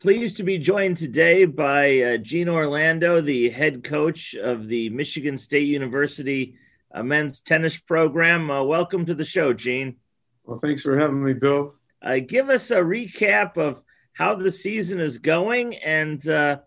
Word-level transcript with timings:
Pleased 0.00 0.36
to 0.36 0.44
be 0.44 0.58
joined 0.58 0.96
today 0.96 1.44
by 1.44 2.00
uh, 2.00 2.16
Gene 2.18 2.48
Orlando, 2.48 3.20
the 3.20 3.50
head 3.50 3.82
coach 3.82 4.32
of 4.36 4.68
the 4.68 4.88
Michigan 4.90 5.36
State 5.36 5.66
University 5.66 6.54
uh, 6.94 7.02
men's 7.02 7.40
tennis 7.40 7.76
program. 7.76 8.48
Uh, 8.48 8.62
welcome 8.62 9.04
to 9.06 9.14
the 9.16 9.24
show, 9.24 9.52
Gene. 9.52 9.96
Well, 10.44 10.60
thanks 10.62 10.82
for 10.82 10.96
having 10.96 11.24
me, 11.24 11.32
Bill. 11.32 11.74
Uh, 12.00 12.18
give 12.24 12.48
us 12.48 12.70
a 12.70 12.76
recap 12.76 13.56
of 13.56 13.82
how 14.12 14.36
the 14.36 14.52
season 14.52 15.00
is 15.00 15.18
going 15.18 15.74
and 15.74 16.28
uh, 16.28 16.58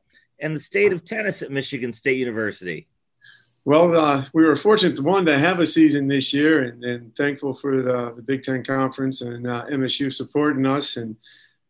and 0.42 0.54
the 0.54 0.60
state 0.60 0.92
of 0.92 1.06
tennis 1.06 1.42
at 1.42 1.52
Michigan 1.52 1.94
State 1.94 2.18
University. 2.18 2.90
Well, 3.64 3.98
uh, 3.98 4.26
we 4.34 4.44
were 4.44 4.58
fortunate 4.58 4.98
to 4.98 5.04
one 5.04 5.26
to 5.28 5.40
have 5.40 5.62
a 5.62 5.66
season 5.66 6.10
this 6.10 6.34
year, 6.34 6.64
and, 6.64 6.84
and 6.84 7.16
thankful 7.16 7.54
for 7.54 7.82
the, 7.82 8.14
the, 8.14 8.22
Big 8.24 8.44
Ten 8.44 8.62
Conference 8.66 9.22
and 9.22 9.46
MSU 9.46 10.14
supporting 10.14 10.66
us 10.66 10.98
and 10.98 11.16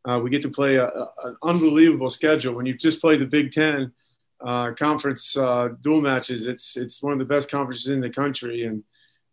uh, 0.10 0.20
we 0.20 0.30
get 0.30 0.42
to 0.42 0.50
play 0.50 0.76
a, 0.76 0.88
a, 0.88 1.10
an 1.24 1.38
unbelievable 1.44 2.10
schedule. 2.10 2.56
When 2.56 2.66
you 2.66 2.74
just 2.74 3.02
play 3.02 3.18
the 3.18 3.26
Big 3.26 3.52
Ten 3.52 3.92
uh, 4.44 4.72
conference 4.72 5.38
uh, 5.38 5.70
dual 5.82 6.02
matches, 6.02 6.48
it's 6.48 6.76
it's 6.76 7.04
one 7.04 7.14
of 7.14 7.20
the 7.20 7.26
best 7.26 7.52
conferences 7.52 7.90
in 7.90 8.02
the 8.02 8.10
country, 8.10 8.66
and 8.66 8.84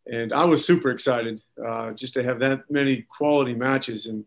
and 0.06 0.32
I 0.32 0.44
was 0.44 0.64
super 0.64 0.90
excited 0.90 1.40
uh, 1.64 1.92
just 1.92 2.14
to 2.14 2.22
have 2.22 2.38
that 2.40 2.70
many 2.70 3.02
quality 3.02 3.54
matches, 3.54 4.06
and 4.06 4.24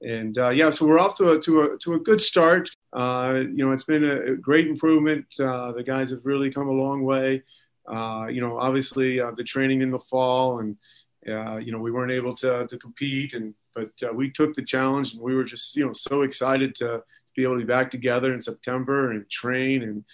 and 0.00 0.38
uh, 0.38 0.48
yeah, 0.48 0.70
so 0.70 0.86
we're 0.86 0.98
off 0.98 1.16
to 1.18 1.32
a 1.32 1.40
to 1.40 1.62
a 1.62 1.78
to 1.78 1.94
a 1.94 1.98
good 1.98 2.20
start. 2.20 2.70
Uh, 2.92 3.40
you 3.54 3.64
know, 3.64 3.72
it's 3.72 3.84
been 3.84 4.04
a 4.04 4.36
great 4.36 4.68
improvement. 4.68 5.26
the 5.36 5.84
guys 5.86 6.10
have 6.10 6.24
really 6.24 6.50
come 6.50 6.68
a 6.68 6.72
long 6.72 7.02
way. 7.02 7.42
you 7.88 8.40
know, 8.40 8.58
obviously 8.58 9.18
the 9.18 9.44
training 9.44 9.82
in 9.82 9.90
the 9.90 10.00
fall 10.00 10.60
and 10.60 10.76
you 11.24 11.70
know, 11.70 11.78
we 11.78 11.92
weren't 11.92 12.12
able 12.12 12.34
to, 12.36 12.66
to 12.66 12.78
compete, 12.78 13.34
and 13.34 13.54
but 13.74 13.90
uh, 14.02 14.12
we 14.12 14.30
took 14.30 14.54
the 14.54 14.62
challenge, 14.62 15.12
and 15.12 15.22
we 15.22 15.34
were 15.34 15.44
just 15.44 15.76
you 15.76 15.86
know 15.86 15.92
so 15.92 16.22
excited 16.22 16.74
to 16.76 17.02
be 17.36 17.42
able 17.42 17.54
to 17.54 17.60
be 17.60 17.66
back 17.66 17.90
together 17.90 18.34
in 18.34 18.40
September 18.40 19.12
and 19.12 19.28
train 19.30 19.82
and 19.82 20.04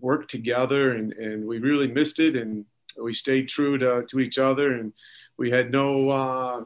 work 0.00 0.28
together, 0.28 0.92
and 0.92 1.12
and 1.14 1.46
we 1.46 1.58
really 1.58 1.88
missed 1.88 2.18
it, 2.18 2.36
and 2.36 2.64
we 3.00 3.12
stayed 3.12 3.48
true 3.48 3.78
to 3.78 4.04
to 4.08 4.20
each 4.20 4.38
other, 4.38 4.74
and 4.74 4.92
we 5.36 5.50
had 5.50 5.70
no 5.70 6.10
uh, 6.10 6.64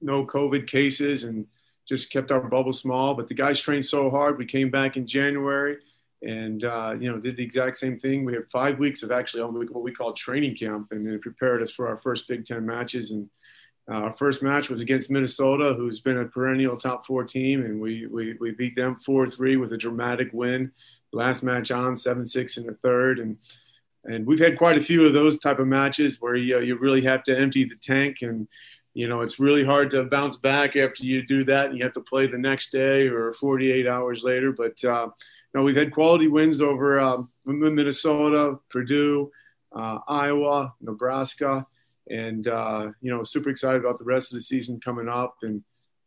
no 0.00 0.26
COVID 0.26 0.66
cases, 0.66 1.24
and 1.24 1.46
just 1.88 2.10
kept 2.10 2.30
our 2.30 2.40
bubble 2.40 2.72
small. 2.72 3.14
But 3.14 3.28
the 3.28 3.34
guys 3.34 3.60
trained 3.60 3.86
so 3.86 4.10
hard. 4.10 4.38
We 4.38 4.46
came 4.46 4.70
back 4.70 4.96
in 4.96 5.06
January 5.06 5.78
and 6.22 6.64
uh, 6.64 6.94
you 6.98 7.10
know 7.10 7.18
did 7.18 7.36
the 7.36 7.42
exact 7.42 7.78
same 7.78 7.98
thing. 7.98 8.24
We 8.24 8.34
had 8.34 8.50
five 8.50 8.78
weeks 8.78 9.02
of 9.02 9.10
actually 9.10 9.42
what 9.42 9.82
we 9.82 9.92
call 9.92 10.12
training 10.12 10.56
camp, 10.56 10.92
and 10.92 11.06
it 11.06 11.20
prepared 11.20 11.62
us 11.62 11.72
for 11.72 11.88
our 11.88 11.98
first 11.98 12.28
Big 12.28 12.46
Ten 12.46 12.64
matches. 12.64 13.10
And 13.10 13.28
our 13.94 14.14
first 14.16 14.42
match 14.42 14.68
was 14.68 14.80
against 14.80 15.10
Minnesota, 15.10 15.74
who's 15.76 16.00
been 16.00 16.18
a 16.18 16.24
perennial 16.24 16.76
top 16.76 17.06
four 17.06 17.24
team, 17.24 17.64
and 17.64 17.80
we 17.80 18.06
we, 18.06 18.34
we 18.40 18.52
beat 18.52 18.76
them 18.76 18.96
four 19.04 19.28
three 19.28 19.56
with 19.56 19.72
a 19.72 19.76
dramatic 19.76 20.28
win. 20.32 20.72
Last 21.12 21.42
match 21.42 21.70
on 21.70 21.96
seven 21.96 22.24
six 22.24 22.56
in 22.56 22.66
the 22.66 22.74
third, 22.74 23.18
and 23.18 23.38
and 24.04 24.26
we've 24.26 24.38
had 24.38 24.58
quite 24.58 24.78
a 24.78 24.82
few 24.82 25.06
of 25.06 25.12
those 25.12 25.38
type 25.38 25.58
of 25.58 25.66
matches 25.66 26.20
where 26.20 26.36
you 26.36 26.60
you 26.60 26.78
really 26.78 27.02
have 27.02 27.24
to 27.24 27.38
empty 27.38 27.64
the 27.64 27.76
tank 27.76 28.18
and 28.22 28.48
you 28.94 29.08
know 29.08 29.20
it's 29.20 29.38
really 29.38 29.64
hard 29.64 29.90
to 29.90 30.04
bounce 30.04 30.36
back 30.36 30.76
after 30.76 31.04
you 31.04 31.24
do 31.24 31.44
that 31.44 31.66
and 31.66 31.78
you 31.78 31.84
have 31.84 31.92
to 31.94 32.00
play 32.00 32.26
the 32.26 32.36
next 32.36 32.72
day 32.72 33.06
or 33.06 33.32
48 33.34 33.86
hours 33.86 34.22
later 34.22 34.52
but 34.52 34.84
uh, 34.84 35.08
know, 35.54 35.62
we've 35.62 35.76
had 35.76 35.92
quality 35.92 36.28
wins 36.28 36.60
over 36.60 37.00
uh, 37.00 37.22
Minnesota, 37.44 38.58
Purdue, 38.70 39.30
uh, 39.74 39.98
Iowa, 40.08 40.74
Nebraska, 40.80 41.66
and 42.08 42.48
uh, 42.48 42.90
you 43.00 43.10
know, 43.10 43.24
super 43.24 43.50
excited 43.50 43.80
about 43.80 43.98
the 43.98 44.04
rest 44.04 44.32
of 44.32 44.38
the 44.38 44.42
season 44.42 44.80
coming 44.80 45.08
up, 45.08 45.36
and 45.42 45.62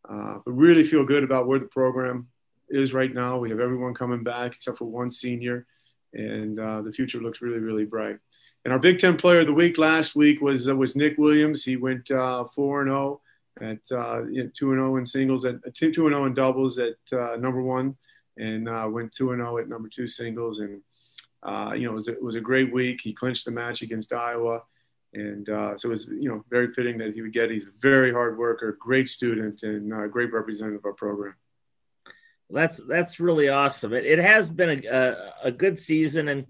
uh, 0.09 0.39
but 0.45 0.51
really 0.51 0.83
feel 0.83 1.05
good 1.05 1.23
about 1.23 1.47
where 1.47 1.59
the 1.59 1.65
program 1.65 2.27
is 2.69 2.93
right 2.93 3.13
now. 3.13 3.37
We 3.37 3.49
have 3.49 3.59
everyone 3.59 3.93
coming 3.93 4.23
back 4.23 4.55
except 4.55 4.77
for 4.77 4.85
one 4.85 5.09
senior, 5.09 5.65
and 6.13 6.59
uh, 6.59 6.81
the 6.81 6.91
future 6.91 7.19
looks 7.19 7.41
really, 7.41 7.59
really 7.59 7.85
bright. 7.85 8.17
And 8.63 8.73
our 8.73 8.79
Big 8.79 8.99
Ten 8.99 9.15
Player 9.15 9.41
of 9.41 9.47
the 9.47 9.53
Week 9.53 9.77
last 9.77 10.15
week 10.15 10.41
was 10.41 10.69
uh, 10.69 10.75
was 10.75 10.95
Nick 10.95 11.17
Williams. 11.17 11.63
He 11.63 11.77
went 11.77 12.07
four 12.07 12.81
and 12.81 12.89
zero 12.89 13.21
oh 13.59 13.65
at 13.65 13.85
two 13.85 13.97
and 13.97 14.53
zero 14.57 14.93
oh 14.93 14.97
in 14.97 15.05
singles, 15.05 15.45
at 15.45 15.61
two 15.75 15.87
and 15.87 15.95
zero 15.95 16.25
in 16.25 16.33
doubles 16.33 16.77
at 16.77 16.95
number 17.39 17.61
one 17.61 17.95
and 18.37 18.67
uh, 18.67 18.87
went 18.89 19.13
2 19.13 19.31
and 19.31 19.39
0 19.41 19.57
at 19.59 19.69
number 19.69 19.89
two 19.89 20.07
singles. 20.07 20.59
And, 20.59 20.81
uh, 21.43 21.73
you 21.73 21.85
know, 21.85 21.91
it 21.91 21.95
was, 21.95 22.07
a, 22.07 22.11
it 22.13 22.23
was 22.23 22.35
a 22.35 22.41
great 22.41 22.73
week. 22.73 22.99
He 23.01 23.13
clinched 23.13 23.45
the 23.45 23.51
match 23.51 23.81
against 23.81 24.13
Iowa. 24.13 24.63
And 25.15 25.49
uh, 25.49 25.77
so 25.77 25.87
it 25.87 25.91
was, 25.91 26.07
you 26.07 26.29
know, 26.29 26.43
very 26.49 26.73
fitting 26.73 26.97
that 26.97 27.13
he 27.13 27.21
would 27.21 27.31
get. 27.31 27.49
He's 27.49 27.67
a 27.67 27.71
very 27.79 28.11
hard 28.11 28.37
worker, 28.37 28.77
great 28.79 29.07
student, 29.07 29.63
and 29.63 29.91
a 29.93 30.09
great 30.09 30.33
representative 30.33 30.81
of 30.81 30.85
our 30.85 30.93
program. 30.93 31.35
That's 32.49 32.79
that's 32.87 33.19
really 33.19 33.47
awesome. 33.47 33.93
It, 33.93 34.05
it 34.05 34.19
has 34.19 34.49
been 34.49 34.83
a, 34.85 34.87
a, 34.87 35.33
a 35.45 35.51
good 35.51 35.79
season, 35.79 36.27
and 36.27 36.45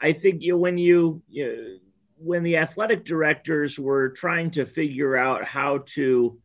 I 0.00 0.12
think 0.12 0.42
you 0.42 0.56
when 0.56 0.78
you, 0.78 1.22
you 1.28 1.80
when 2.16 2.44
the 2.44 2.58
athletic 2.58 3.04
directors 3.04 3.78
were 3.78 4.10
trying 4.10 4.52
to 4.52 4.64
figure 4.64 5.16
out 5.16 5.44
how 5.44 5.78
to 5.94 6.38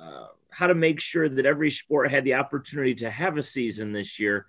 uh, 0.00 0.26
how 0.50 0.68
to 0.68 0.74
make 0.74 1.00
sure 1.00 1.28
that 1.28 1.46
every 1.46 1.70
sport 1.70 2.10
had 2.10 2.24
the 2.24 2.34
opportunity 2.34 2.94
to 2.94 3.10
have 3.10 3.36
a 3.36 3.42
season 3.42 3.92
this 3.92 4.20
year. 4.20 4.46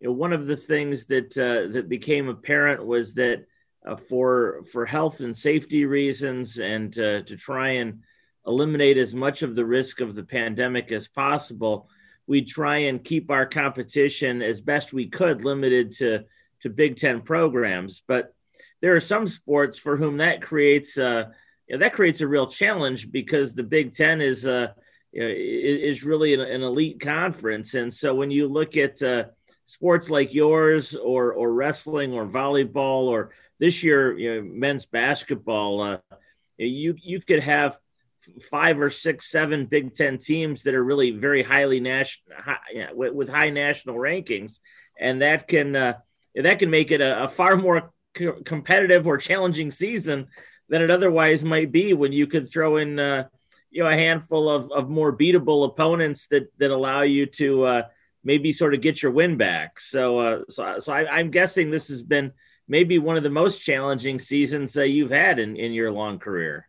You 0.00 0.08
know, 0.08 0.14
one 0.14 0.32
of 0.32 0.46
the 0.46 0.56
things 0.56 1.06
that 1.06 1.36
uh, 1.36 1.72
that 1.72 1.88
became 1.88 2.28
apparent 2.28 2.86
was 2.86 3.14
that 3.14 3.46
uh, 3.86 3.96
for 3.96 4.62
for 4.72 4.86
health 4.86 5.20
and 5.20 5.36
safety 5.36 5.84
reasons, 5.84 6.58
and 6.58 6.96
uh, 6.98 7.22
to 7.22 7.36
try 7.36 7.70
and 7.70 8.00
eliminate 8.46 8.96
as 8.96 9.14
much 9.14 9.42
of 9.42 9.54
the 9.54 9.64
risk 9.64 10.00
of 10.00 10.14
the 10.14 10.22
pandemic 10.22 10.90
as 10.92 11.08
possible, 11.08 11.88
we 12.26 12.42
try 12.42 12.78
and 12.78 13.04
keep 13.04 13.30
our 13.30 13.46
competition 13.46 14.42
as 14.42 14.60
best 14.60 14.92
we 14.92 15.08
could 15.08 15.44
limited 15.44 15.92
to 15.92 16.24
to 16.60 16.70
Big 16.70 16.96
Ten 16.96 17.20
programs. 17.20 18.02
But 18.06 18.34
there 18.80 18.94
are 18.94 19.00
some 19.00 19.28
sports 19.28 19.78
for 19.78 19.96
whom 19.96 20.18
that 20.18 20.42
creates 20.42 20.98
uh, 20.98 21.24
that 21.68 21.94
creates 21.94 22.20
a 22.20 22.28
real 22.28 22.46
challenge 22.46 23.10
because 23.10 23.52
the 23.52 23.62
Big 23.62 23.94
Ten 23.94 24.20
is 24.20 24.46
uh, 24.46 24.68
is 25.12 26.04
really 26.04 26.34
an, 26.34 26.40
an, 26.40 26.62
elite 26.62 27.00
conference. 27.00 27.74
And 27.74 27.92
so 27.92 28.14
when 28.14 28.30
you 28.30 28.48
look 28.48 28.76
at 28.76 29.02
uh, 29.02 29.24
sports 29.66 30.10
like 30.10 30.34
yours, 30.34 30.94
or 30.94 31.32
or 31.32 31.52
wrestling, 31.52 32.12
or 32.12 32.26
volleyball, 32.26 33.08
or 33.08 33.30
this 33.62 33.84
year 33.84 34.18
you 34.18 34.34
know, 34.34 34.42
men's 34.42 34.86
basketball, 34.86 35.80
uh, 35.82 36.16
you 36.58 36.96
you 37.00 37.20
could 37.20 37.38
have 37.38 37.76
five 38.50 38.80
or 38.80 38.90
six, 38.90 39.30
seven 39.30 39.66
Big 39.66 39.94
Ten 39.94 40.18
teams 40.18 40.64
that 40.64 40.74
are 40.74 40.82
really 40.82 41.12
very 41.12 41.44
highly 41.44 41.78
national 41.78 42.36
high, 42.36 42.58
with, 42.92 43.14
with, 43.14 43.28
high 43.28 43.50
national 43.50 43.94
rankings, 43.94 44.58
and 44.98 45.22
that 45.22 45.46
can 45.46 45.76
uh, 45.76 45.92
that 46.34 46.58
can 46.58 46.70
make 46.70 46.90
it 46.90 47.00
a, 47.00 47.22
a 47.22 47.28
far 47.28 47.54
more 47.54 47.92
co- 48.14 48.42
competitive 48.44 49.06
or 49.06 49.16
challenging 49.16 49.70
season 49.70 50.26
than 50.68 50.82
it 50.82 50.90
otherwise 50.90 51.44
might 51.44 51.70
be 51.70 51.92
when 51.92 52.12
you 52.12 52.26
could 52.26 52.50
throw 52.50 52.78
in 52.78 52.98
uh, 52.98 53.28
you 53.70 53.84
know 53.84 53.88
a 53.88 53.94
handful 53.94 54.50
of, 54.50 54.72
of 54.72 54.90
more 54.90 55.16
beatable 55.16 55.66
opponents 55.66 56.26
that 56.32 56.50
that 56.58 56.72
allow 56.72 57.02
you 57.02 57.26
to 57.26 57.64
uh, 57.64 57.82
maybe 58.24 58.52
sort 58.52 58.74
of 58.74 58.80
get 58.80 59.04
your 59.04 59.12
win 59.12 59.36
back. 59.36 59.78
So 59.78 60.18
uh, 60.18 60.38
so 60.50 60.80
so 60.80 60.92
I, 60.92 61.20
am 61.20 61.30
guessing 61.30 61.70
this 61.70 61.86
has 61.86 62.02
been 62.02 62.32
maybe 62.68 62.98
one 62.98 63.16
of 63.16 63.22
the 63.22 63.30
most 63.30 63.58
challenging 63.58 64.18
seasons 64.18 64.72
that 64.74 64.88
you've 64.88 65.10
had 65.10 65.38
in 65.38 65.56
in 65.56 65.72
your 65.72 65.90
long 65.90 66.18
career. 66.18 66.68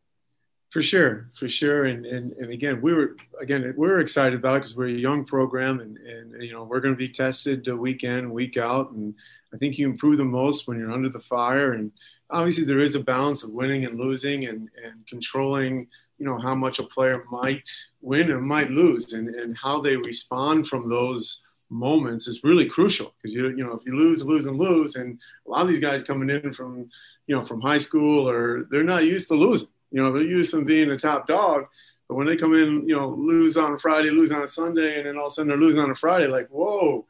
For 0.72 0.82
sure, 0.82 1.30
for 1.36 1.48
sure, 1.48 1.86
and 1.86 2.06
and, 2.06 2.32
and 2.34 2.52
again, 2.52 2.82
we 2.82 2.94
were 2.94 3.16
again 3.40 3.74
we 3.78 3.88
are 3.88 4.00
excited 4.00 4.34
about 4.34 4.56
it 4.56 4.60
because 4.62 4.76
we're 4.76 4.88
a 4.88 4.92
young 4.92 5.24
program, 5.24 5.80
and 5.80 5.98
and 5.98 6.42
you 6.42 6.52
know 6.52 6.64
we're 6.64 6.80
going 6.80 6.96
to 6.96 6.98
be 6.98 7.10
tested 7.10 7.68
week 7.68 8.04
in, 8.04 8.34
week 8.34 8.58
out, 8.58 8.92
and 8.92 9.14
I 9.54 9.58
think 9.58 9.78
you 9.78 9.88
improve 9.88 10.18
the 10.18 10.24
most 10.24 10.68
when 10.68 10.80
you're 10.80 10.92
under 10.92 11.10
the 11.10 11.20
fire, 11.20 11.74
and 11.74 11.92
obviously 12.32 12.64
there 12.64 12.80
is 12.80 12.96
a 12.96 13.00
balance 13.00 13.44
of 13.44 13.52
winning 13.52 13.86
and 13.86 14.00
losing, 14.00 14.46
and 14.46 14.68
and 14.84 15.06
controlling 15.08 15.88
you 16.18 16.26
know 16.26 16.40
how 16.40 16.56
much 16.56 16.80
a 16.80 16.84
player 16.84 17.24
might 17.30 17.70
win 18.02 18.32
and 18.32 18.42
might 18.42 18.72
lose 18.72 19.14
and, 19.14 19.30
and 19.36 19.56
how 19.56 19.80
they 19.80 19.96
respond 19.96 20.66
from 20.68 20.90
those 20.90 21.43
moments 21.74 22.28
is 22.28 22.44
really 22.44 22.66
crucial 22.66 23.14
because 23.18 23.34
you 23.34 23.50
you 23.50 23.64
know 23.64 23.74
if 23.74 23.86
you 23.86 23.96
lose 23.96 24.24
lose 24.24 24.46
and 24.46 24.58
lose 24.58 24.96
and 24.96 25.20
a 25.46 25.50
lot 25.50 25.62
of 25.62 25.68
these 25.68 25.80
guys 25.80 26.04
coming 26.04 26.30
in 26.30 26.54
from 26.54 26.88
you 27.28 27.36
know 27.36 27.44
from 27.44 27.62
high 27.62 27.78
school 27.78 28.30
or 28.30 28.66
they're 28.70 28.84
not 28.84 29.04
used 29.04 29.28
to 29.28 29.36
losing. 29.36 29.68
You 29.92 30.02
know 30.02 30.12
they're 30.12 30.24
used 30.24 30.52
to 30.52 30.64
being 30.64 30.92
a 30.92 30.98
top 30.98 31.28
dog 31.28 31.66
but 32.08 32.16
when 32.16 32.28
they 32.28 32.36
come 32.36 32.56
in 32.56 32.88
you 32.88 32.96
know 32.96 33.10
lose 33.10 33.58
on 33.58 33.74
a 33.74 33.78
friday 33.78 34.10
lose 34.10 34.32
on 34.32 34.44
a 34.44 34.48
sunday 34.48 34.98
and 34.98 35.06
then 35.06 35.18
all 35.18 35.28
of 35.28 35.32
a 35.32 35.36
sudden 35.36 35.50
they're 35.50 35.58
losing 35.58 35.82
on 35.82 35.92
a 35.92 35.96
friday 35.96 36.28
like 36.28 36.48
whoa. 36.50 37.06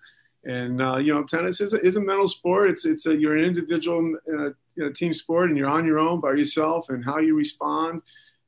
And 0.46 0.82
uh, 0.82 0.98
you 0.98 1.14
know 1.14 1.24
tennis 1.24 1.62
is 1.62 1.74
a, 1.74 1.80
is 1.80 1.96
a 1.96 2.02
mental 2.02 2.28
sport. 2.28 2.70
It's 2.70 2.86
it's 2.86 3.06
a 3.06 3.16
you're 3.16 3.38
an 3.38 3.46
individual 3.46 4.18
uh, 4.28 4.50
you 4.76 4.84
know, 4.84 4.92
team 4.92 5.14
sport 5.14 5.50
and 5.50 5.58
you're 5.58 5.70
on 5.70 5.86
your 5.86 6.00
own 6.00 6.20
by 6.20 6.32
yourself 6.32 6.90
and 6.90 7.04
how 7.04 7.20
you 7.20 7.34
respond 7.34 8.02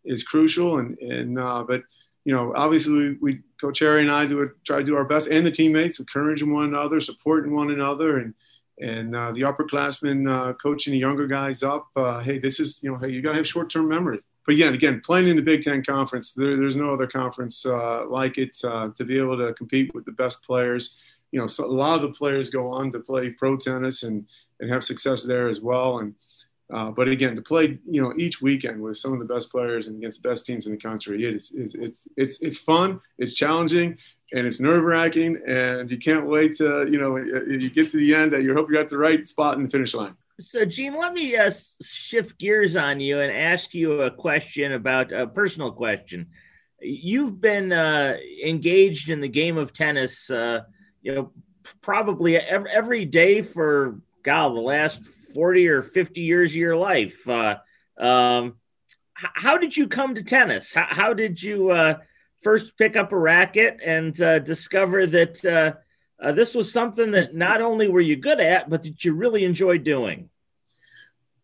is 0.04 0.22
crucial. 0.22 0.80
And 0.80 0.98
and 1.00 1.40
uh, 1.40 1.64
but 1.66 1.84
you 2.26 2.34
know, 2.36 2.54
obviously, 2.56 2.94
we, 2.94 3.18
we 3.22 3.40
Coach 3.62 3.80
Harry 3.80 4.02
and 4.02 4.12
I 4.12 4.26
do 4.26 4.42
it, 4.42 4.52
try 4.66 4.80
to 4.80 4.84
do 4.84 4.98
our 4.98 5.06
best, 5.06 5.28
and 5.28 5.46
the 5.46 5.52
teammates, 5.52 6.00
encouraging 6.00 6.52
one 6.52 6.66
another, 6.66 7.00
supporting 7.00 7.54
one 7.56 7.72
another, 7.72 8.18
and 8.18 8.34
and 8.80 9.16
uh, 9.16 9.32
the 9.32 9.42
upperclassmen 9.42 10.30
uh, 10.30 10.54
coaching 10.54 10.92
the 10.92 11.00
younger 11.00 11.28
guys 11.28 11.64
up. 11.64 11.88
Uh, 11.96 12.20
hey, 12.20 12.40
this 12.40 12.60
is 12.60 12.80
you 12.82 12.92
know, 12.92 12.98
hey, 12.98 13.10
you 13.10 13.22
got 13.22 13.32
to 13.32 13.38
have 13.38 13.48
short-term 13.48 13.88
memory. 13.88 14.20
But 14.46 14.56
again, 14.56 14.74
again, 14.74 15.02
playing 15.04 15.28
in 15.28 15.38
the 15.38 15.42
Big 15.42 15.64
Ten 15.64 15.84
conference, 15.84 16.34
there, 16.34 16.58
there's 16.58 16.76
no 16.76 16.94
other 16.94 17.08
conference 17.08 17.66
uh, 17.66 18.06
like 18.08 18.38
it 18.38 18.58
uh, 18.64 18.90
to 18.98 19.04
be 19.06 19.18
able 19.18 19.38
to 19.38 19.54
compete 19.54 19.94
with 19.96 20.06
the 20.06 20.12
best 20.12 20.44
players. 20.44 20.96
you 21.32 21.40
know, 21.40 21.48
so 21.48 21.66
a 21.66 21.68
lot 21.68 21.96
of 21.96 22.02
the 22.02 22.18
players 22.18 22.50
go 22.50 22.72
on 22.72 22.92
to 22.92 23.00
play 23.00 23.30
pro 23.30 23.58
tennis 23.58 24.04
and 24.04 24.26
and 24.60 24.72
have 24.72 24.84
success 24.84 25.24
there 25.24 25.50
as 25.50 25.60
well. 25.62 26.00
And 26.00 26.16
uh, 26.74 26.90
but 26.90 27.08
again, 27.08 27.36
to 27.36 27.42
play 27.42 27.78
you 27.90 28.02
know 28.02 28.14
each 28.18 28.42
weekend 28.42 28.82
with 28.82 28.98
some 28.98 29.14
of 29.14 29.20
the 29.20 29.34
best 29.34 29.52
players 29.52 29.88
and 29.88 29.98
against 29.98 30.22
the 30.22 30.30
best 30.30 30.46
teams 30.46 30.66
in 30.66 30.72
the 30.72 30.78
country, 30.78 31.24
it 31.24 31.36
is 31.36 31.52
it's 31.56 31.76
it's 31.76 32.08
it's, 32.18 32.42
it's 32.42 32.58
fun, 32.58 33.00
it's 33.20 33.36
challenging, 33.36 33.98
and 34.34 34.48
it's 34.48 34.60
nerve 34.60 34.84
wracking, 34.84 35.40
and 35.48 35.92
you 35.92 35.98
can't 35.98 36.26
wait 36.26 36.58
to 36.58 36.88
you 36.90 37.00
know 37.00 37.18
you 37.18 37.70
get 37.70 37.90
to 37.92 37.98
the 37.98 38.16
end 38.16 38.34
that 38.34 38.42
you 38.42 38.54
hope 38.54 38.70
you're 38.70 38.82
at 38.82 38.90
the 38.90 38.98
right 38.98 39.28
spot 39.28 39.58
in 39.58 39.64
the 39.64 39.70
finish 39.70 39.94
line. 39.94 40.16
So, 40.40 40.66
Gene, 40.66 40.98
let 40.98 41.14
me 41.14 41.38
uh, 41.38 41.50
shift 41.82 42.38
gears 42.40 42.76
on 42.76 43.00
you 43.00 43.22
and 43.22 43.32
ask 43.32 43.74
you 43.74 44.02
a 44.02 44.12
question 44.12 44.74
about 44.74 45.14
a 45.14 45.28
personal 45.28 45.72
question. 45.72 46.28
You've 46.82 47.40
been 47.40 47.72
uh, 47.72 48.18
engaged 48.44 49.10
in 49.10 49.22
the 49.22 49.30
game 49.30 49.58
of 49.58 49.72
tennis, 49.72 50.30
uh, 50.30 50.64
you 51.02 51.16
know, 51.16 51.32
probably 51.82 52.38
every, 52.38 52.70
every 52.70 53.06
day 53.06 53.42
for 53.42 54.02
God 54.24 54.50
the 54.56 54.60
last 54.60 55.06
forty 55.36 55.68
or 55.68 55.84
fifty 55.84 56.22
years 56.22 56.52
of 56.52 56.56
your 56.56 56.76
life. 56.76 57.28
Uh, 57.30 57.58
um, 58.00 58.56
how 59.14 59.58
did 59.58 59.78
you 59.78 59.88
come 59.88 60.16
to 60.16 60.24
tennis? 60.24 60.74
How, 60.74 60.88
how 60.90 61.14
did 61.14 61.42
you 61.44 61.70
uh, 61.70 62.00
first 62.42 62.76
pick 62.78 62.96
up 62.96 63.12
a 63.12 63.18
racket 63.18 63.80
and 63.86 64.20
uh, 64.20 64.40
discover 64.40 65.06
that? 65.06 65.78
uh, 66.22 66.32
this 66.32 66.56
was 66.56 66.72
something 66.72 67.12
that 67.12 67.36
not 67.36 67.62
only 67.62 67.88
were 67.88 68.02
you 68.02 68.16
good 68.16 68.40
at, 68.40 68.70
but 68.70 68.84
that 68.84 69.04
you 69.04 69.14
really 69.14 69.44
enjoyed 69.44 69.84
doing. 69.84 70.30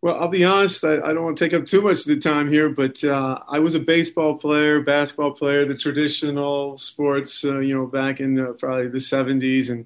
Well, 0.02 0.20
I'll 0.20 0.30
be 0.30 0.44
honest. 0.44 0.84
I, 0.84 0.96
I 0.96 1.14
don't 1.14 1.24
want 1.24 1.38
to 1.38 1.46
take 1.46 1.54
up 1.54 1.68
too 1.68 1.82
much 1.82 2.00
of 2.00 2.06
the 2.06 2.20
time 2.20 2.52
here, 2.52 2.70
but 2.70 3.04
uh, 3.04 3.40
I 3.48 3.60
was 3.60 3.76
a 3.76 3.80
baseball 3.80 4.36
player, 4.36 4.82
basketball 4.82 5.32
player, 5.32 5.66
the 5.66 5.78
traditional 5.78 6.78
sports. 6.78 7.46
Uh, 7.46 7.60
you 7.60 7.76
know, 7.76 7.86
back 7.86 8.20
in 8.20 8.40
uh, 8.40 8.54
probably 8.54 8.88
the 8.88 8.98
'70s, 8.98 9.70
and 9.70 9.86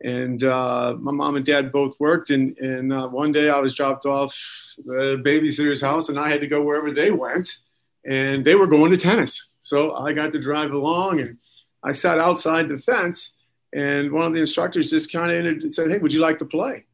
and 0.00 0.42
uh, 0.44 0.94
my 0.98 1.12
mom 1.12 1.36
and 1.36 1.44
dad 1.44 1.72
both 1.72 1.98
worked. 1.98 2.30
And 2.30 2.56
and 2.58 2.92
uh, 2.92 3.08
one 3.08 3.32
day 3.32 3.48
I 3.48 3.58
was 3.58 3.74
dropped 3.74 4.06
off 4.06 4.36
the 4.84 5.20
babysitter's 5.24 5.80
house, 5.80 6.08
and 6.08 6.18
I 6.18 6.28
had 6.28 6.40
to 6.40 6.46
go 6.46 6.62
wherever 6.62 6.92
they 6.92 7.10
went, 7.10 7.48
and 8.04 8.44
they 8.44 8.54
were 8.54 8.66
going 8.66 8.90
to 8.90 8.96
tennis. 8.96 9.48
So 9.60 9.94
I 9.94 10.12
got 10.12 10.32
to 10.32 10.38
drive 10.38 10.72
along, 10.72 11.20
and 11.20 11.38
I 11.82 11.92
sat 11.92 12.18
outside 12.18 12.68
the 12.68 12.78
fence 12.78 13.34
and 13.76 14.12
one 14.12 14.24
of 14.24 14.32
the 14.32 14.40
instructors 14.40 14.90
just 14.90 15.12
kind 15.12 15.62
of 15.62 15.72
said, 15.72 15.90
Hey, 15.90 15.98
would 15.98 16.12
you 16.12 16.20
like 16.20 16.38
to 16.38 16.44
play? 16.44 16.86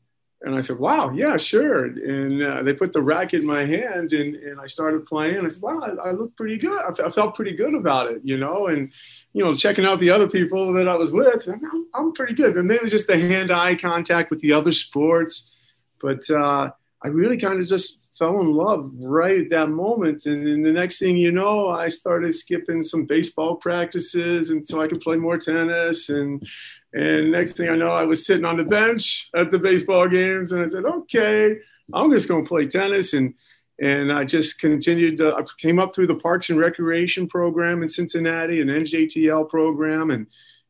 And 0.44 0.56
I 0.56 0.60
said, 0.60 0.78
Wow, 0.78 1.12
yeah, 1.12 1.36
sure. 1.36 1.84
And 1.84 2.42
uh, 2.42 2.62
they 2.62 2.74
put 2.74 2.92
the 2.92 3.02
racket 3.02 3.42
in 3.42 3.46
my 3.46 3.64
hand 3.64 4.12
and, 4.12 4.34
and 4.34 4.60
I 4.60 4.66
started 4.66 5.06
playing. 5.06 5.36
And 5.36 5.46
I 5.46 5.48
said, 5.48 5.62
Wow, 5.62 5.80
I, 5.80 6.08
I 6.08 6.12
look 6.12 6.36
pretty 6.36 6.58
good. 6.58 6.78
I, 6.78 7.06
I, 7.06 7.10
felt 7.10 7.36
pretty 7.36 7.52
good 7.52 7.74
about 7.74 8.10
it, 8.10 8.22
you 8.24 8.36
know, 8.36 8.66
and, 8.66 8.92
you 9.32 9.44
know, 9.44 9.54
checking 9.54 9.84
out 9.84 10.00
the 10.00 10.10
other 10.10 10.28
people 10.28 10.72
that 10.74 10.88
I 10.88 10.96
was 10.96 11.12
with, 11.12 11.48
I'm, 11.48 11.86
I'm 11.94 12.12
pretty 12.12 12.34
good. 12.34 12.54
But 12.54 12.64
maybe 12.64 12.78
it 12.78 12.82
was 12.82 12.92
just 12.92 13.06
the 13.06 13.18
hand 13.18 13.52
eye 13.52 13.76
contact 13.76 14.30
with 14.30 14.40
the 14.40 14.52
other 14.52 14.72
sports. 14.72 15.52
But 16.00 16.28
uh, 16.28 16.70
I 17.02 17.08
really 17.08 17.36
kind 17.36 17.60
of 17.60 17.66
just 17.66 18.02
fell 18.18 18.40
in 18.40 18.52
love 18.52 18.90
right 18.98 19.40
at 19.40 19.50
that 19.50 19.68
moment. 19.68 20.26
And 20.26 20.46
then 20.46 20.62
the 20.62 20.72
next 20.72 20.98
thing 20.98 21.16
you 21.16 21.32
know, 21.32 21.68
I 21.68 21.88
started 21.88 22.34
skipping 22.34 22.82
some 22.82 23.04
baseball 23.04 23.56
practices, 23.56 24.50
and 24.50 24.66
so 24.66 24.82
I 24.82 24.88
could 24.88 25.00
play 25.00 25.16
more 25.16 25.38
tennis. 25.38 26.08
And 26.08 26.46
and 26.92 27.32
next 27.32 27.56
thing 27.56 27.68
I 27.68 27.76
know, 27.76 27.90
I 27.92 28.04
was 28.04 28.26
sitting 28.26 28.44
on 28.44 28.58
the 28.58 28.64
bench 28.64 29.30
at 29.34 29.50
the 29.50 29.58
baseball 29.58 30.08
games, 30.08 30.52
and 30.52 30.62
I 30.62 30.68
said, 30.68 30.84
okay, 30.84 31.56
I'm 31.92 32.10
just 32.10 32.28
going 32.28 32.44
to 32.44 32.48
play 32.48 32.66
tennis. 32.66 33.14
And 33.14 33.34
and 33.80 34.12
I 34.12 34.24
just 34.24 34.60
continued. 34.60 35.18
To, 35.18 35.34
I 35.34 35.42
came 35.58 35.78
up 35.78 35.94
through 35.94 36.06
the 36.06 36.14
Parks 36.14 36.50
and 36.50 36.58
Recreation 36.58 37.26
program 37.28 37.82
in 37.82 37.88
Cincinnati, 37.88 38.60
an 38.60 38.68
NJTL 38.68 39.48
program, 39.48 40.10
and 40.10 40.26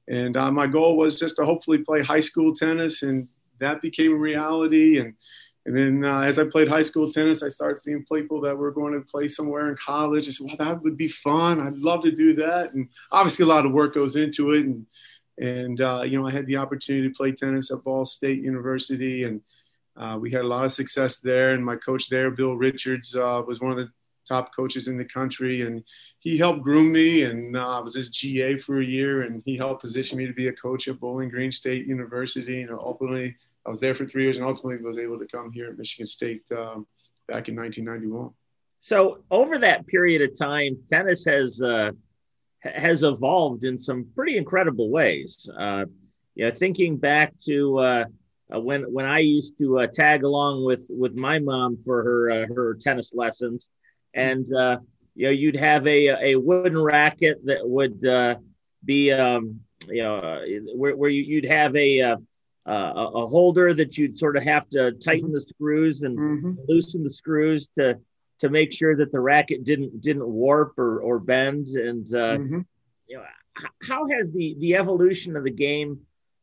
and 0.09 0.37
uh, 0.37 0.51
my 0.51 0.67
goal 0.67 0.97
was 0.97 1.19
just 1.19 1.37
to 1.37 1.45
hopefully 1.45 1.79
play 1.79 2.03
high 2.03 2.21
school 2.21 2.55
tennis, 2.55 3.03
and 3.03 3.29
that 3.59 3.83
became 3.83 4.13
a 4.13 4.17
reality. 4.17 5.01
And 5.01 5.15
and 5.67 5.77
then 5.77 6.05
uh, 6.05 6.21
as 6.21 6.39
I 6.39 6.45
played 6.45 6.69
high 6.69 6.83
school 6.83 7.13
tennis, 7.13 7.43
I 7.43 7.49
started 7.49 7.83
seeing 7.83 8.05
people 8.11 8.41
that 8.43 8.57
were 8.57 8.71
going 8.71 8.95
to 8.95 9.01
play 9.01 9.27
somewhere 9.27 9.69
in 9.69 9.77
college. 9.77 10.29
I 10.29 10.31
said, 10.31 10.47
well, 10.47 10.57
that 10.57 10.83
would 10.83 10.97
be 10.97 11.09
fun. 11.09 11.61
I'd 11.61 11.79
love 11.79 12.03
to 12.03 12.13
do 12.13 12.35
that. 12.37 12.73
And 12.75 12.89
obviously, 13.11 13.45
a 13.45 13.49
lot 13.49 13.67
of 13.67 13.73
work 13.73 13.95
goes 13.95 14.15
into 14.15 14.53
it. 14.53 14.65
And, 14.65 14.87
and 15.43 15.81
uh, 15.81 16.03
you 16.03 16.21
know, 16.21 16.29
I 16.29 16.31
had 16.31 16.47
the 16.47 16.59
opportunity 16.59 17.09
to 17.09 17.15
play 17.15 17.33
tennis 17.33 17.73
at 17.73 17.83
Ball 17.83 18.05
State 18.05 18.43
University. 18.43 19.25
And 19.25 19.41
uh, 19.97 20.17
we 20.21 20.31
had 20.31 20.43
a 20.43 20.47
lot 20.47 20.65
of 20.65 20.73
success 20.73 21.19
there. 21.19 21.53
And 21.53 21.65
my 21.65 21.75
coach 21.75 22.09
there, 22.09 22.31
Bill 22.31 22.55
Richards, 22.55 23.17
uh, 23.17 23.43
was 23.45 23.61
one 23.61 23.73
of 23.73 23.77
the 23.77 23.91
top 24.27 24.55
coaches 24.55 24.87
in 24.87 24.97
the 24.97 25.05
country. 25.05 25.63
And 25.63 25.83
he 26.21 26.39
helped 26.39 26.63
groom 26.63 26.93
me. 26.93 27.25
And 27.25 27.57
uh, 27.57 27.79
I 27.79 27.81
was 27.81 27.97
his 27.97 28.09
GA 28.09 28.57
for 28.57 28.81
a 28.81 28.85
year. 28.85 29.23
And 29.23 29.43
he 29.45 29.57
helped 29.57 29.83
position 29.83 30.17
me 30.17 30.29
to 30.29 30.33
be 30.33 30.47
a 30.47 30.53
coach 30.53 30.87
at 30.87 31.01
Bowling 31.01 31.29
Green 31.29 31.51
State 31.51 31.87
University. 31.87 32.63
And 32.63 32.71
ultimately, 32.71 33.35
I 33.67 33.71
was 33.71 33.81
there 33.81 33.97
for 33.97 34.07
three 34.07 34.23
years 34.23 34.39
and 34.39 34.47
ultimately 34.47 34.81
was 34.85 34.99
able 34.99 35.19
to 35.19 35.27
come 35.27 35.51
here 35.51 35.69
at 35.69 35.77
Michigan 35.77 36.07
State 36.07 36.45
um, 36.53 36.87
back 37.27 37.49
in 37.49 37.57
1991. 37.57 38.31
So 38.81 39.25
over 39.31 39.59
that 39.59 39.89
period 39.89 40.23
of 40.23 40.39
time, 40.39 40.77
tennis 40.89 41.25
has 41.25 41.61
uh, 41.61 41.91
has 42.63 43.03
evolved 43.03 43.65
in 43.65 43.79
some 43.79 44.07
pretty 44.15 44.37
incredible 44.37 44.91
ways. 44.91 45.49
Uh, 45.59 45.85
you 46.35 46.45
know, 46.45 46.51
thinking 46.51 46.97
back 46.97 47.33
to 47.47 47.79
uh, 47.79 48.05
uh 48.55 48.61
when 48.61 48.83
when 48.93 49.05
I 49.05 49.19
used 49.19 49.59
to 49.59 49.81
uh, 49.81 49.87
tag 49.87 50.25
along 50.25 50.65
with 50.65 50.87
with 50.89 51.15
my 51.19 51.39
mom 51.39 51.79
for 51.85 52.03
her 52.03 52.31
uh, 52.31 52.47
her 52.55 52.75
tennis 52.75 53.13
lessons, 53.15 53.69
and 54.15 54.47
you 55.15 55.27
know, 55.27 55.31
you'd 55.31 55.57
have 55.57 55.87
a 55.87 56.33
a 56.33 56.37
wooden 56.37 56.79
racket 56.79 57.45
that 57.45 57.69
would 57.69 58.01
be 58.85 59.13
um, 59.13 59.61
you 59.89 60.03
know 60.03 60.41
where, 60.75 60.97
where 60.97 61.11
you, 61.11 61.37
would 61.37 61.51
have 61.51 61.75
a 61.77 62.01
uh, 62.01 62.17
a 63.15 63.27
holder 63.27 63.75
that 63.75 63.99
you'd 63.99 64.17
sort 64.17 64.37
of 64.37 64.45
have 64.45 64.69
to 64.69 64.93
tighten 64.93 65.25
mm-hmm. 65.25 65.35
the 65.35 65.41
screws 65.41 66.03
and 66.03 66.17
mm-hmm. 66.17 66.53
loosen 66.69 67.03
the 67.03 67.11
screws 67.11 67.69
to 67.79 67.99
to 68.43 68.51
make 68.51 68.73
sure 68.73 68.97
that 68.97 69.13
the 69.13 69.21
racket 69.21 69.63
didn't 69.63 70.01
didn't 70.01 70.27
warp 70.27 70.77
or, 70.77 71.01
or 71.01 71.21
bend 71.21 71.69
and 71.69 72.09
uh, 72.09 72.37
mm-hmm. 72.37 72.61
you 73.07 73.17
know 73.17 73.23
how 73.89 74.09
has 74.09 74.33
the 74.33 74.57
the 74.59 74.75
evolution 74.75 75.37
of 75.37 75.45
the 75.45 75.51
game 75.51 76.01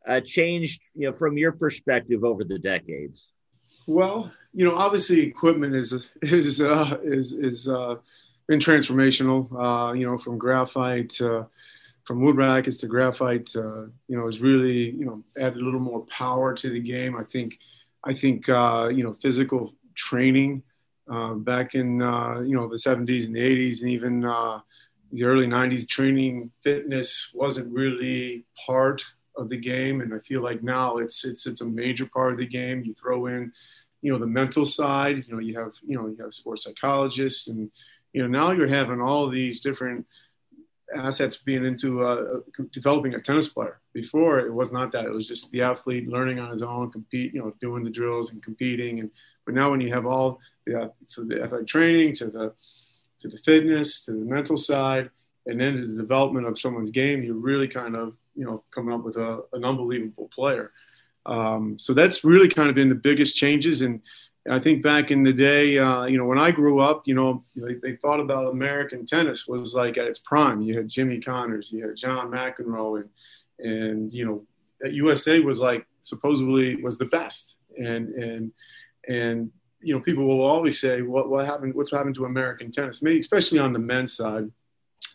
uh, 0.08 0.22
changed 0.22 0.82
you 0.96 1.10
know 1.10 1.14
from 1.14 1.38
your 1.38 1.52
perspective 1.52 2.24
over 2.24 2.46
the 2.46 2.58
decades 2.58 3.34
well 3.86 4.32
you 4.54 4.64
know 4.64 4.76
obviously 4.76 5.20
equipment 5.20 5.76
is 5.76 6.08
is 6.22 6.62
uh, 6.62 6.98
is 7.04 7.34
is 7.34 7.68
uh, 7.68 7.96
been 8.48 8.62
transformational 8.62 9.52
uh, 9.60 9.92
you 9.92 10.06
know 10.06 10.18
from 10.18 10.38
graphite 10.38 11.20
from 12.06 12.22
wood 12.22 12.38
rackets 12.38 12.78
to 12.78 12.88
graphite, 12.88 13.56
uh, 13.56 13.84
you 14.08 14.18
know, 14.18 14.26
has 14.26 14.40
really, 14.40 14.90
you 14.90 15.06
know, 15.06 15.24
added 15.38 15.62
a 15.62 15.64
little 15.64 15.80
more 15.80 16.08
power 16.08 16.56
to 16.56 16.68
the 16.72 16.80
game. 16.80 17.16
I 17.16 17.24
think, 17.24 17.60
I 18.04 18.16
think, 18.16 18.50
uh, 18.50 18.90
you 18.92 19.04
know, 19.04 19.16
physical 19.22 19.76
training 19.94 20.64
uh, 21.12 21.34
back 21.34 21.76
in, 21.76 22.02
uh, 22.02 22.40
you 22.42 22.56
know, 22.56 22.68
the 22.68 22.78
70s 22.78 23.26
and 23.26 23.36
the 23.36 23.40
80s 23.40 23.82
and 23.82 23.90
even 23.90 24.26
uh, 24.26 24.60
the 25.12 25.24
early 25.24 25.48
90s, 25.48 25.88
training 25.88 26.52
fitness 26.64 27.32
wasn't 27.34 27.74
really 27.74 28.46
part 28.66 29.04
of 29.36 29.50
the 29.50 29.58
game. 29.58 30.02
And 30.02 30.14
I 30.14 30.20
feel 30.20 30.42
like 30.42 30.62
now 30.62 30.98
it's, 30.98 31.26
it's, 31.26 31.48
it's 31.48 31.62
a 31.62 31.66
major 31.66 32.06
part 32.06 32.34
of 32.34 32.38
the 32.38 32.48
game. 32.48 32.84
You 32.84 32.94
throw 32.94 33.28
in, 33.28 33.52
you 34.02 34.12
know, 34.12 34.20
the 34.20 34.28
mental 34.28 34.66
side, 34.66 35.24
you 35.28 35.34
know, 35.34 35.40
you 35.40 35.58
have, 35.58 35.74
you 35.86 35.98
know, 35.98 36.08
you 36.08 36.18
have 36.22 36.34
sports 36.34 36.64
psychologists 36.64 37.48
and, 37.48 37.72
you 38.14 38.22
know, 38.22 38.28
now 38.28 38.52
you're 38.52 38.68
having 38.68 39.02
all 39.02 39.30
these 39.30 39.62
different, 39.62 40.06
assets 40.96 41.38
being 41.38 41.66
into 41.66 42.04
uh, 42.04 42.40
developing 42.72 43.14
a 43.14 43.20
tennis 43.20 43.48
player. 43.48 43.80
Before 43.94 44.40
it 44.40 44.54
was 44.54 44.72
not 44.72 44.92
that; 44.92 45.06
it 45.06 45.12
was 45.12 45.28
just 45.28 45.52
the 45.52 45.62
athlete 45.62 46.08
learning 46.08 46.40
on 46.40 46.52
his 46.52 46.64
own, 46.64 46.92
compete, 46.92 47.34
you 47.34 47.42
know, 47.42 47.54
doing 47.62 47.84
the 47.84 47.90
drills 47.90 48.32
and 48.32 48.42
competing. 48.42 49.00
And 49.00 49.12
but 49.46 49.54
now 49.54 49.72
when 49.72 49.82
you 49.82 49.94
have 49.94 50.06
all 50.06 50.40
the 50.70 50.82
uh, 50.82 50.88
the 51.18 51.42
athletic 51.44 51.68
training 51.68 52.14
to 52.16 52.26
the 52.26 52.54
to 53.20 53.28
the 53.28 53.38
fitness 53.38 54.06
to 54.06 54.12
the 54.12 54.26
mental 54.26 54.58
side, 54.58 55.10
and 55.46 55.60
then 55.60 55.76
to 55.76 55.88
the 55.88 56.02
development 56.02 56.48
of 56.48 56.60
someone's 56.60 56.92
game, 56.92 57.24
you're 57.24 57.36
really 57.36 57.68
kind 57.68 57.96
of 57.96 58.16
you 58.36 58.46
know 58.46 58.64
coming 58.72 58.94
up 58.94 59.04
with 59.04 59.18
a, 59.18 59.44
an 59.54 59.66
unbelievable 59.66 60.30
player. 60.34 60.72
Um, 61.26 61.78
so 61.78 61.94
that's 61.94 62.24
really 62.24 62.50
kind 62.50 62.70
of 62.70 62.76
been 62.76 62.90
the 62.90 62.96
biggest 62.96 63.36
changes 63.36 63.82
and 63.82 64.02
I 64.50 64.60
think 64.60 64.82
back 64.82 65.12
in 65.12 65.24
the 65.24 65.34
day, 65.34 65.78
uh, 65.78 66.06
you 66.06 66.18
know, 66.18 66.26
when 66.26 66.40
I 66.40 66.52
grew 66.52 66.80
up, 66.80 67.04
you 67.06 67.14
know, 67.14 67.44
they, 67.56 67.76
they, 67.76 67.96
thought 67.98 68.20
about 68.20 68.52
American 68.52 69.06
tennis 69.06 69.48
was 69.48 69.74
like 69.74 69.98
at 69.98 70.06
its 70.06 70.20
prime. 70.20 70.62
You 70.62 70.78
had 70.78 70.88
Jimmy 70.88 71.20
Connors, 71.20 71.72
you 71.72 71.86
had 71.86 71.96
John 71.96 72.32
McEnroe, 72.32 73.02
and 73.02 73.10
and 73.60 74.14
you 74.14 74.26
know, 74.26 74.90
USA 74.90 75.40
was 75.40 75.60
like 75.60 75.86
supposedly 76.02 76.78
was 76.78 76.98
the 76.98 77.06
best. 77.06 77.58
And 77.78 78.10
and 78.16 78.52
and 79.08 79.52
you 79.82 79.94
know, 79.94 80.02
people 80.02 80.26
will 80.26 80.42
always 80.42 80.80
say, 80.80 81.02
what 81.02 81.30
what 81.30 81.46
happened? 81.46 81.74
What's 81.74 81.92
happened 81.92 82.16
to 82.16 82.26
American 82.26 82.72
tennis? 82.72 83.02
Maybe 83.02 83.20
especially 83.20 83.60
on 83.60 83.74
the 83.74 83.80
men's 83.80 84.14
side. 84.14 84.50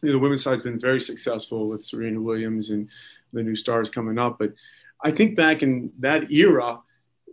You 0.03 0.09
know, 0.09 0.13
the 0.13 0.19
women's 0.19 0.43
side's 0.43 0.63
been 0.63 0.81
very 0.81 1.01
successful 1.01 1.69
with 1.69 1.85
Serena 1.85 2.21
Williams 2.21 2.71
and 2.71 2.89
the 3.33 3.43
new 3.43 3.57
stars 3.57 3.91
coming 3.91 4.19
up, 4.19 4.39
but 4.39 4.53
I 5.03 5.11
think 5.11 5.37
back 5.37 5.63
in 5.63 5.93
that 5.99 6.31
era 6.31 6.81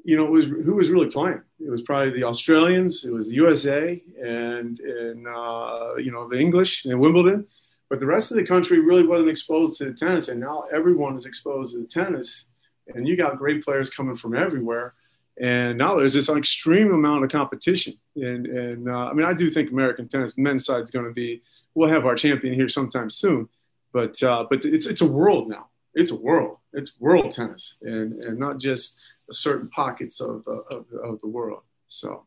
you 0.04 0.18
know, 0.18 0.26
it 0.26 0.32
was 0.32 0.46
who 0.46 0.76
was 0.76 0.90
really 0.90 1.10
playing. 1.10 1.42
It 1.60 1.70
was 1.70 1.82
probably 1.82 2.12
the 2.12 2.24
Australians, 2.24 3.06
it 3.06 3.12
was 3.12 3.28
the 3.28 3.36
USA, 3.36 4.02
and 4.22 4.80
and 4.80 5.28
uh, 5.28 5.96
you 5.98 6.12
know 6.12 6.28
the 6.28 6.40
English 6.40 6.86
and 6.86 7.00
Wimbledon, 7.00 7.48
but 7.90 8.00
the 8.00 8.06
rest 8.06 8.32
of 8.32 8.38
the 8.38 8.46
country 8.46 8.80
really 8.80 9.06
wasn't 9.06 9.30
exposed 9.30 9.78
to 9.78 9.86
the 9.86 9.94
tennis, 9.94 10.30
and 10.30 10.40
now 10.40 10.66
everyone 10.74 11.16
is 11.16 11.26
exposed 11.26 11.74
to 11.74 11.80
the 11.82 11.88
tennis, 11.88 12.48
and 12.88 13.08
you 13.08 13.16
got 13.16 13.38
great 13.38 13.64
players 13.64 13.90
coming 13.90 14.16
from 14.16 14.36
everywhere. 14.36 14.96
And 15.40 15.78
now 15.78 15.96
there's 15.96 16.14
this 16.14 16.30
extreme 16.30 16.94
amount 16.94 17.24
of 17.24 17.32
competition. 17.32 17.94
And, 18.16 18.46
and 18.46 18.90
uh, 18.90 19.08
I 19.08 19.14
mean, 19.14 19.26
I 19.26 19.34
do 19.34 19.50
think 19.50 19.72
American 19.72 20.08
tennis 20.08 20.38
men's 20.38 20.66
side 20.66 20.82
is 20.82 20.92
going 20.92 21.06
to 21.06 21.14
be, 21.14 21.42
we'll 21.74 21.90
have 21.90 22.06
our 22.06 22.16
champion 22.16 22.54
here 22.54 22.70
sometime 22.70 23.10
soon. 23.10 23.48
But, 23.94 24.22
uh, 24.24 24.46
but 24.50 24.66
it's, 24.66 24.86
it's 24.86 25.02
a 25.02 25.06
world 25.06 25.50
now. 25.50 25.68
It's 25.94 26.12
a 26.12 26.16
world. 26.16 26.58
It's 26.74 27.00
world 27.00 27.32
tennis 27.32 27.78
and, 27.82 28.22
and 28.24 28.38
not 28.38 28.60
just 28.60 29.00
certain 29.32 29.70
pockets 29.70 30.22
of, 30.22 30.48
of, 30.48 30.86
of 31.04 31.22
the 31.22 31.28
world. 31.28 31.62
So 31.88 32.26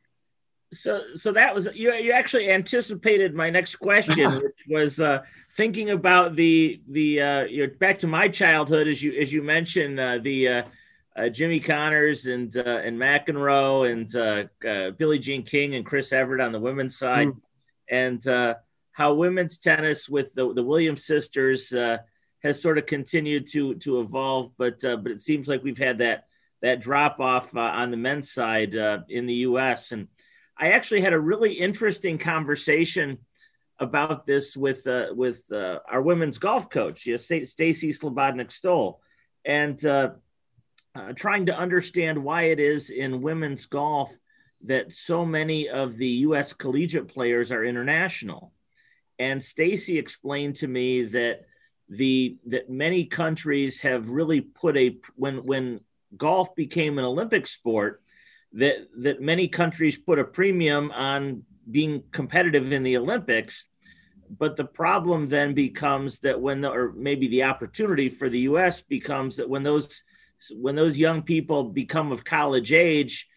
so 0.74 1.02
so 1.14 1.32
that 1.32 1.54
was 1.54 1.68
you 1.74 1.92
you 1.94 2.12
actually 2.12 2.50
anticipated 2.50 3.34
my 3.34 3.48
next 3.48 3.76
question 3.76 4.34
which 4.42 4.64
was 4.68 5.00
uh, 5.00 5.22
thinking 5.56 5.90
about 5.90 6.36
the 6.36 6.80
the 6.88 7.20
uh, 7.20 7.44
you 7.44 7.66
know, 7.66 7.72
back 7.78 7.98
to 8.00 8.06
my 8.06 8.28
childhood 8.28 8.88
as 8.88 9.02
you 9.02 9.12
as 9.20 9.32
you 9.32 9.42
mentioned 9.42 9.98
uh, 9.98 10.18
the 10.22 10.64
uh, 11.16 11.20
uh, 11.20 11.28
Jimmy 11.28 11.60
Connors 11.60 12.26
and 12.26 12.56
uh, 12.56 12.80
and 12.84 12.98
McEnroe 12.98 13.90
and 13.90 14.96
Billie 14.98 15.18
Jean 15.18 15.42
King 15.42 15.74
and 15.74 15.86
Chris 15.86 16.12
Evert 16.12 16.40
on 16.40 16.52
the 16.52 16.60
women's 16.60 16.96
side. 16.96 17.28
Mm. 17.28 18.20
and 18.26 18.54
how 18.92 19.12
women's 19.12 19.58
tennis 19.58 20.08
with 20.08 20.32
the 20.34 20.52
the 20.54 20.62
Williams 20.62 21.04
sisters 21.04 21.72
has 22.42 22.60
sort 22.60 22.78
of 22.78 22.86
continued 22.86 23.46
to 23.52 23.74
to 23.76 24.00
evolve. 24.00 24.52
But 24.56 24.80
but 24.80 25.08
it 25.08 25.20
seems 25.20 25.48
like 25.48 25.62
we've 25.62 25.78
had 25.78 25.98
that 25.98 26.26
that 26.62 26.80
drop 26.80 27.20
off 27.20 27.54
on 27.54 27.90
the 27.90 27.96
men's 27.96 28.30
side 28.30 28.74
in 29.08 29.26
the 29.26 29.34
US 29.34 29.92
and 29.92 30.08
I 30.56 30.70
actually 30.70 31.00
had 31.00 31.12
a 31.12 31.18
really 31.18 31.52
interesting 31.52 32.18
conversation 32.18 33.18
about 33.80 34.24
this 34.26 34.56
with 34.56 34.86
uh, 34.86 35.06
with 35.12 35.42
uh, 35.52 35.78
our 35.88 36.00
women's 36.00 36.38
golf 36.38 36.70
coach, 36.70 37.06
you 37.06 37.14
know, 37.14 37.16
Stacy 37.18 37.92
Slobodnik 37.92 38.52
Stoll, 38.52 39.00
and 39.44 39.84
uh, 40.94 41.12
trying 41.14 41.46
to 41.46 41.56
understand 41.56 42.22
why 42.22 42.44
it 42.44 42.60
is 42.60 42.90
in 42.90 43.22
women's 43.22 43.66
golf 43.66 44.16
that 44.62 44.94
so 44.94 45.24
many 45.24 45.68
of 45.68 45.96
the 45.96 46.08
U.S. 46.08 46.52
collegiate 46.52 47.08
players 47.08 47.52
are 47.52 47.64
international. 47.64 48.52
And 49.18 49.42
Stacy 49.42 49.98
explained 49.98 50.56
to 50.56 50.66
me 50.66 51.04
that 51.04 51.42
the 51.88 52.38
that 52.46 52.70
many 52.70 53.04
countries 53.04 53.80
have 53.82 54.08
really 54.08 54.40
put 54.40 54.76
a 54.76 54.98
when 55.16 55.44
when 55.44 55.80
golf 56.16 56.54
became 56.54 56.98
an 56.98 57.04
Olympic 57.04 57.46
sport 57.46 58.02
that 58.54 58.88
that 58.98 59.20
many 59.20 59.48
countries 59.48 59.98
put 59.98 60.18
a 60.18 60.24
premium 60.24 60.90
on 60.92 61.42
being 61.70 62.02
competitive 62.12 62.72
in 62.72 62.82
the 62.82 62.96
Olympics. 62.96 63.66
But 64.38 64.56
the 64.56 64.64
problem 64.64 65.28
then 65.28 65.52
becomes 65.52 66.18
that 66.20 66.40
when, 66.40 66.62
the, 66.62 66.70
or 66.70 66.92
maybe 66.92 67.28
the 67.28 67.42
opportunity 67.42 68.08
for 68.08 68.30
the 68.30 68.40
U.S. 68.40 68.80
becomes 68.80 69.36
that 69.36 69.48
when 69.48 69.62
those 69.62 70.02
when 70.56 70.74
those 70.74 70.98
young 70.98 71.22
people 71.22 71.64
become 71.64 72.12
of 72.12 72.24
college 72.24 72.72
age, 72.72 73.28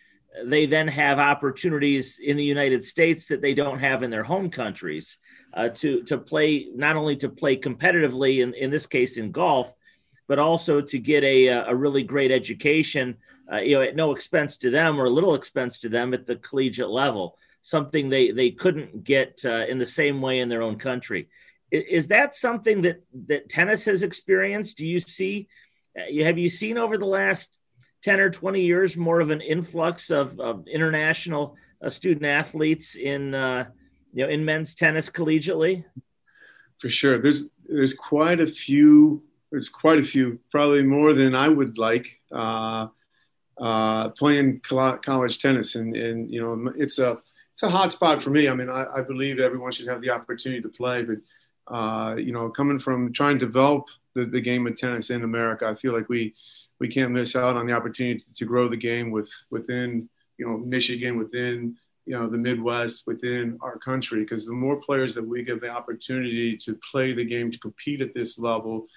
they 0.45 0.65
then 0.65 0.87
have 0.87 1.19
opportunities 1.19 2.19
in 2.23 2.37
the 2.37 2.43
United 2.43 2.83
States 2.83 3.27
that 3.27 3.41
they 3.41 3.53
don't 3.53 3.79
have 3.79 4.03
in 4.03 4.11
their 4.11 4.23
home 4.23 4.49
countries 4.49 5.17
uh, 5.53 5.69
to 5.69 6.03
to 6.03 6.17
play 6.17 6.67
not 6.75 6.95
only 6.95 7.15
to 7.15 7.29
play 7.29 7.57
competitively 7.57 8.43
in, 8.43 8.53
in 8.53 8.69
this 8.69 8.85
case 8.85 9.17
in 9.17 9.31
golf, 9.31 9.73
but 10.27 10.37
also 10.39 10.81
to 10.81 10.99
get 10.99 11.23
a 11.23 11.47
a 11.47 11.73
really 11.73 12.03
great 12.03 12.31
education 12.31 13.17
uh, 13.51 13.57
you 13.57 13.77
know, 13.77 13.81
at 13.81 13.95
no 13.95 14.11
expense 14.11 14.57
to 14.57 14.69
them 14.69 14.99
or 14.99 15.05
a 15.05 15.09
little 15.09 15.35
expense 15.35 15.79
to 15.79 15.89
them 15.89 16.13
at 16.13 16.25
the 16.25 16.35
collegiate 16.37 16.89
level, 16.89 17.37
something 17.61 18.09
they, 18.09 18.31
they 18.31 18.51
couldn't 18.51 19.03
get 19.03 19.39
uh, 19.45 19.65
in 19.67 19.77
the 19.77 19.85
same 19.85 20.21
way 20.21 20.39
in 20.39 20.49
their 20.49 20.61
own 20.61 20.77
country. 20.77 21.29
Is, 21.71 21.83
is, 21.89 22.07
that 22.07 22.33
something 22.33 22.81
that, 22.83 23.03
that 23.27 23.49
tennis 23.49 23.85
has 23.85 24.03
experienced? 24.03 24.77
Do 24.77 24.85
you 24.85 24.99
see, 24.99 25.47
uh, 25.47 25.66
have 26.23 26.37
you 26.37 26.49
seen 26.49 26.77
over 26.77 26.97
the 26.97 27.05
last 27.05 27.49
10 28.03 28.19
or 28.19 28.29
20 28.29 28.61
years 28.61 28.95
more 28.95 29.19
of 29.19 29.29
an 29.29 29.41
influx 29.41 30.09
of, 30.09 30.39
of 30.39 30.67
international 30.67 31.55
uh, 31.83 31.89
student 31.89 32.25
athletes 32.25 32.95
in, 32.95 33.33
uh, 33.33 33.65
you 34.13 34.23
know, 34.23 34.29
in 34.29 34.45
men's 34.45 34.75
tennis 34.75 35.09
collegiately? 35.09 35.83
For 36.79 36.89
sure. 36.89 37.19
There's, 37.19 37.49
there's 37.67 37.93
quite 37.93 38.39
a 38.39 38.47
few, 38.47 39.23
there's 39.51 39.69
quite 39.69 39.99
a 39.99 40.03
few, 40.03 40.39
probably 40.51 40.83
more 40.83 41.13
than 41.13 41.35
I 41.35 41.47
would 41.47 41.77
like. 41.77 42.19
Uh, 42.31 42.87
uh, 43.59 44.09
playing 44.09 44.61
college 44.61 45.39
tennis, 45.39 45.75
and 45.75 45.95
and 45.95 46.29
you 46.29 46.39
know 46.39 46.71
it's 46.77 46.99
a 46.99 47.19
it's 47.53 47.63
a 47.63 47.69
hot 47.69 47.91
spot 47.91 48.21
for 48.21 48.29
me. 48.29 48.47
I 48.47 48.53
mean, 48.53 48.69
I, 48.69 48.85
I 48.97 49.01
believe 49.01 49.39
everyone 49.39 49.71
should 49.71 49.87
have 49.87 50.01
the 50.01 50.11
opportunity 50.11 50.61
to 50.61 50.69
play, 50.69 51.03
but 51.03 51.17
uh, 51.73 52.15
you 52.15 52.31
know, 52.31 52.49
coming 52.49 52.79
from 52.79 53.11
trying 53.11 53.39
to 53.39 53.45
develop 53.45 53.85
the, 54.17 54.25
the 54.25 54.41
game 54.41 54.67
of 54.67 54.77
tennis 54.77 55.09
in 55.09 55.23
America, 55.23 55.65
I 55.67 55.75
feel 55.75 55.93
like 55.93 56.09
we 56.09 56.33
we 56.79 56.87
can't 56.87 57.11
miss 57.11 57.35
out 57.35 57.55
on 57.55 57.65
the 57.65 57.73
opportunity 57.73 58.19
to, 58.19 58.33
to 58.33 58.45
grow 58.45 58.67
the 58.67 58.77
game 58.77 59.11
with 59.11 59.29
within 59.49 60.09
you 60.37 60.47
know 60.47 60.57
Michigan, 60.57 61.17
within 61.17 61.77
you 62.05 62.17
know 62.17 62.27
the 62.27 62.37
Midwest, 62.37 63.03
within 63.05 63.57
our 63.61 63.77
country, 63.77 64.21
because 64.21 64.45
the 64.45 64.53
more 64.53 64.77
players 64.77 65.15
that 65.15 65.27
we 65.27 65.43
give 65.43 65.61
the 65.61 65.69
opportunity 65.69 66.57
to 66.57 66.77
play 66.91 67.13
the 67.13 67.25
game 67.25 67.51
to 67.51 67.59
compete 67.59 68.01
at 68.01 68.13
this 68.13 68.37
level 68.37 68.87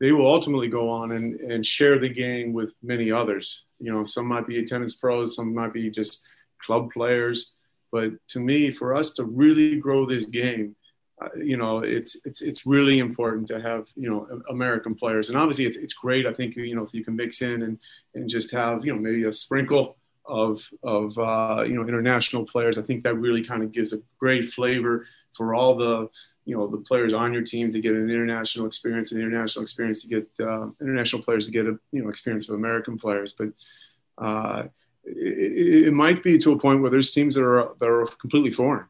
they 0.00 0.12
will 0.12 0.26
ultimately 0.26 0.68
go 0.68 0.88
on 0.90 1.12
and, 1.12 1.40
and 1.40 1.64
share 1.64 1.98
the 1.98 2.08
game 2.08 2.52
with 2.52 2.74
many 2.82 3.10
others. 3.10 3.66
You 3.78 3.92
know, 3.92 4.04
some 4.04 4.26
might 4.26 4.46
be 4.46 4.64
tennis 4.64 4.94
pros, 4.94 5.36
some 5.36 5.54
might 5.54 5.72
be 5.72 5.90
just 5.90 6.26
club 6.58 6.92
players. 6.92 7.52
But 7.92 8.10
to 8.28 8.40
me, 8.40 8.72
for 8.72 8.94
us 8.94 9.12
to 9.12 9.24
really 9.24 9.76
grow 9.76 10.04
this 10.04 10.24
game, 10.26 10.74
you 11.36 11.56
know, 11.56 11.78
it's 11.78 12.16
it's 12.24 12.40
it's 12.40 12.66
really 12.66 12.98
important 12.98 13.48
to 13.48 13.60
have 13.60 13.88
you 13.96 14.10
know 14.10 14.42
American 14.50 14.94
players, 14.94 15.28
and 15.28 15.38
obviously 15.38 15.66
it's 15.66 15.76
it's 15.76 15.94
great. 15.94 16.26
I 16.26 16.32
think 16.32 16.56
you 16.56 16.74
know 16.74 16.84
if 16.84 16.94
you 16.94 17.04
can 17.04 17.16
mix 17.16 17.42
in 17.42 17.62
and 17.62 17.78
and 18.14 18.28
just 18.28 18.50
have 18.52 18.84
you 18.84 18.92
know 18.92 18.98
maybe 18.98 19.24
a 19.24 19.32
sprinkle 19.32 19.96
of 20.24 20.62
of 20.82 21.16
uh, 21.18 21.62
you 21.62 21.74
know 21.74 21.86
international 21.86 22.44
players. 22.44 22.78
I 22.78 22.82
think 22.82 23.02
that 23.02 23.14
really 23.14 23.42
kind 23.42 23.62
of 23.62 23.72
gives 23.72 23.92
a 23.92 24.00
great 24.18 24.52
flavor 24.52 25.06
for 25.34 25.54
all 25.54 25.76
the 25.76 26.08
you 26.44 26.56
know 26.56 26.66
the 26.66 26.78
players 26.78 27.14
on 27.14 27.32
your 27.32 27.42
team 27.42 27.72
to 27.72 27.80
get 27.80 27.94
an 27.94 28.10
international 28.10 28.66
experience, 28.66 29.12
an 29.12 29.20
international 29.20 29.62
experience 29.62 30.02
to 30.02 30.08
get 30.08 30.28
uh, 30.40 30.68
international 30.80 31.22
players 31.22 31.46
to 31.46 31.52
get 31.52 31.66
a 31.66 31.78
you 31.92 32.02
know 32.02 32.08
experience 32.08 32.48
of 32.48 32.54
American 32.54 32.98
players. 32.98 33.32
But 33.32 33.48
uh, 34.18 34.64
it, 35.04 35.86
it, 35.88 35.92
might 35.92 36.22
be 36.22 36.38
to 36.38 36.52
a 36.52 36.58
point 36.58 36.80
where 36.80 36.90
there's 36.90 37.12
teams 37.12 37.34
that 37.34 37.44
are 37.44 37.74
that 37.80 37.88
are 37.88 38.06
completely 38.20 38.50
foreign, 38.50 38.86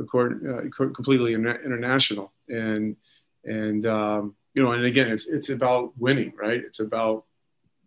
uh, 0.00 0.62
completely 0.94 1.34
international, 1.34 2.32
and 2.48 2.96
and 3.44 3.86
um, 3.86 4.34
you 4.54 4.62
know, 4.62 4.72
and 4.72 4.84
again, 4.84 5.08
it's 5.08 5.26
it's 5.26 5.50
about 5.50 5.92
winning, 5.98 6.32
right? 6.36 6.62
It's 6.64 6.80
about 6.80 7.24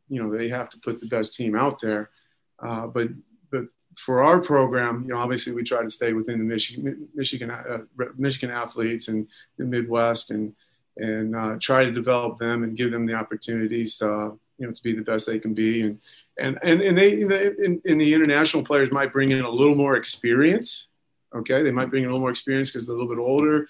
you 0.07 0.21
know 0.21 0.35
they 0.35 0.49
have 0.49 0.69
to 0.69 0.79
put 0.79 0.99
the 0.99 1.07
best 1.07 1.35
team 1.35 1.55
out 1.55 1.79
there, 1.79 2.09
uh, 2.59 2.87
but 2.87 3.09
but 3.51 3.65
for 3.97 4.23
our 4.23 4.39
program, 4.39 5.03
you 5.03 5.13
know, 5.13 5.19
obviously 5.19 5.53
we 5.53 5.63
try 5.63 5.83
to 5.83 5.89
stay 5.89 6.13
within 6.13 6.37
the 6.37 6.45
Michigan 6.45 7.07
Michigan 7.15 7.51
uh, 7.51 7.79
Michigan 8.17 8.51
athletes 8.51 9.07
and 9.07 9.27
the 9.57 9.65
Midwest, 9.65 10.31
and 10.31 10.53
and 10.97 11.35
uh, 11.35 11.55
try 11.59 11.83
to 11.83 11.91
develop 11.91 12.37
them 12.39 12.63
and 12.63 12.77
give 12.77 12.91
them 12.91 13.05
the 13.05 13.13
opportunities, 13.13 14.01
uh, 14.01 14.29
you 14.57 14.67
know, 14.67 14.71
to 14.71 14.83
be 14.83 14.93
the 14.93 15.01
best 15.01 15.25
they 15.25 15.39
can 15.39 15.53
be. 15.53 15.81
And 15.81 15.99
and 16.37 16.59
and, 16.61 16.81
and 16.81 16.97
they, 16.97 17.13
in 17.13 17.97
the 17.97 18.13
international 18.13 18.63
players 18.63 18.91
might 18.91 19.13
bring 19.13 19.31
in 19.31 19.41
a 19.41 19.49
little 19.49 19.75
more 19.75 19.95
experience. 19.95 20.88
Okay, 21.35 21.61
they 21.61 21.71
might 21.71 21.89
bring 21.89 22.03
in 22.03 22.09
a 22.09 22.11
little 22.11 22.21
more 22.21 22.31
experience 22.31 22.69
because 22.69 22.87
they're 22.87 22.95
a 22.95 22.99
little 22.99 23.13
bit 23.13 23.21
older, 23.21 23.67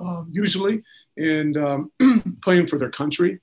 uh, 0.00 0.24
usually, 0.30 0.82
and 1.16 1.56
um, 1.56 1.90
playing 2.42 2.66
for 2.66 2.78
their 2.78 2.90
country 2.90 3.40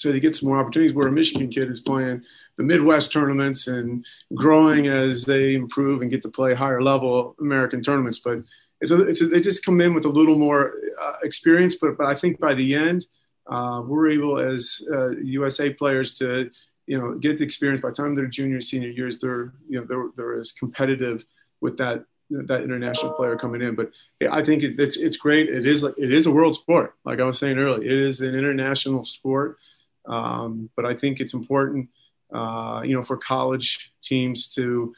so 0.00 0.10
they 0.10 0.18
get 0.18 0.34
some 0.34 0.48
more 0.48 0.58
opportunities. 0.58 0.94
Where 0.94 1.08
a 1.08 1.12
Michigan 1.12 1.50
kid 1.50 1.70
is 1.70 1.80
playing 1.80 2.22
the 2.56 2.62
Midwest 2.62 3.12
tournaments 3.12 3.66
and 3.66 4.04
growing 4.34 4.86
as 4.88 5.24
they 5.24 5.54
improve 5.54 6.00
and 6.00 6.10
get 6.10 6.22
to 6.22 6.30
play 6.30 6.54
higher 6.54 6.80
level 6.80 7.36
American 7.38 7.82
tournaments. 7.82 8.18
But 8.18 8.38
it's, 8.80 8.92
a, 8.92 9.02
it's 9.02 9.20
a, 9.20 9.26
they 9.26 9.42
just 9.42 9.62
come 9.62 9.78
in 9.82 9.92
with 9.92 10.06
a 10.06 10.08
little 10.08 10.36
more 10.36 10.72
uh, 11.00 11.16
experience. 11.22 11.74
But 11.74 11.98
but 11.98 12.06
I 12.06 12.14
think 12.14 12.40
by 12.40 12.54
the 12.54 12.74
end, 12.74 13.06
uh, 13.46 13.82
we're 13.84 14.10
able 14.10 14.38
as 14.38 14.80
uh, 14.90 15.10
USA 15.18 15.70
players 15.70 16.14
to 16.14 16.50
you 16.86 16.98
know 16.98 17.18
get 17.18 17.36
the 17.36 17.44
experience. 17.44 17.82
By 17.82 17.90
the 17.90 17.96
time 17.96 18.14
they're 18.14 18.26
junior 18.26 18.62
senior 18.62 18.88
years, 18.88 19.18
they're 19.18 19.52
you 19.68 19.80
know 19.80 19.86
they're 19.86 20.08
they're 20.16 20.40
as 20.40 20.52
competitive 20.52 21.26
with 21.60 21.76
that 21.76 22.06
that 22.30 22.62
international 22.62 23.12
player 23.12 23.36
coming 23.36 23.62
in. 23.62 23.74
But 23.74 23.90
I 24.30 24.42
think 24.42 24.62
it's 24.62 24.96
it's 24.96 25.16
great. 25.16 25.48
It 25.48 25.66
is 25.66 25.82
it 25.82 26.12
is 26.12 26.26
a 26.26 26.30
world 26.30 26.54
sport. 26.54 26.94
Like 27.04 27.20
I 27.20 27.24
was 27.24 27.38
saying 27.38 27.58
earlier, 27.58 27.86
it 27.86 27.92
is 27.92 28.20
an 28.20 28.34
international 28.34 29.04
sport. 29.04 29.58
Um, 30.06 30.70
but 30.76 30.86
I 30.86 30.94
think 30.94 31.20
it's 31.20 31.34
important, 31.34 31.88
uh, 32.32 32.82
you 32.84 32.96
know, 32.96 33.02
for 33.02 33.16
college 33.16 33.92
teams 34.02 34.48
to 34.54 34.94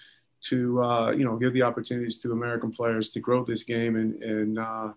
to 0.49 0.83
uh, 0.83 1.11
you 1.13 1.25
know 1.25 1.37
give 1.37 1.53
the 1.55 1.63
opportunities 1.63 2.19
to 2.19 2.33
American 2.33 2.71
players 2.71 3.11
to 3.11 3.21
grow 3.21 3.45
this 3.45 3.63
game 3.63 3.97
and 3.97 4.23
and 4.23 4.59
uh, 4.59 4.93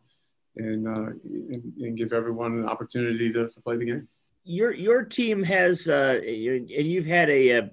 and, 0.58 0.88
uh, 0.88 1.12
and, 1.52 1.74
and 1.80 1.98
give 1.98 2.14
everyone 2.14 2.54
an 2.54 2.66
opportunity 2.66 3.32
to, 3.32 3.50
to, 3.50 3.62
play 3.62 3.76
the 3.76 3.86
game. 3.86 4.08
Your 4.46 4.72
your 4.72 5.04
team 5.04 5.44
has 5.44 5.88
uh, 5.88 6.22
and 6.24 6.70
you've 6.70 7.06
had 7.06 7.30
a, 7.30 7.50
a, 7.50 7.72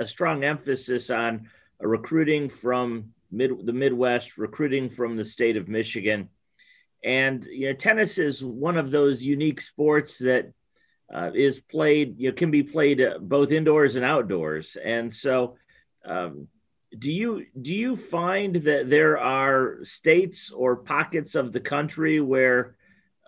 a 0.00 0.08
strong 0.08 0.44
emphasis 0.44 1.10
on 1.10 1.48
recruiting 1.80 2.48
from 2.48 3.12
mid 3.32 3.66
the 3.66 3.72
Midwest, 3.72 4.38
recruiting 4.38 4.88
from 4.88 5.16
the 5.16 5.24
state 5.24 5.56
of 5.56 5.68
Michigan, 5.68 6.28
and 7.02 7.44
you 7.44 7.68
know 7.68 7.74
tennis 7.74 8.18
is 8.18 8.44
one 8.44 8.76
of 8.76 8.90
those 8.90 9.22
unique 9.22 9.60
sports 9.60 10.18
that 10.18 10.52
uh, 11.12 11.30
is 11.34 11.60
played, 11.60 12.18
you 12.18 12.30
know, 12.30 12.34
can 12.34 12.50
be 12.50 12.62
played 12.62 13.00
uh, 13.00 13.18
both 13.20 13.52
indoors 13.52 13.96
and 13.96 14.04
outdoors. 14.04 14.76
And 14.82 15.12
so, 15.12 15.56
um, 16.04 16.48
do 16.98 17.10
you 17.10 17.46
do 17.60 17.74
you 17.74 17.96
find 17.96 18.56
that 18.56 18.88
there 18.88 19.18
are 19.18 19.78
states 19.82 20.50
or 20.50 20.76
pockets 20.76 21.34
of 21.34 21.52
the 21.52 21.60
country 21.60 22.20
where 22.20 22.76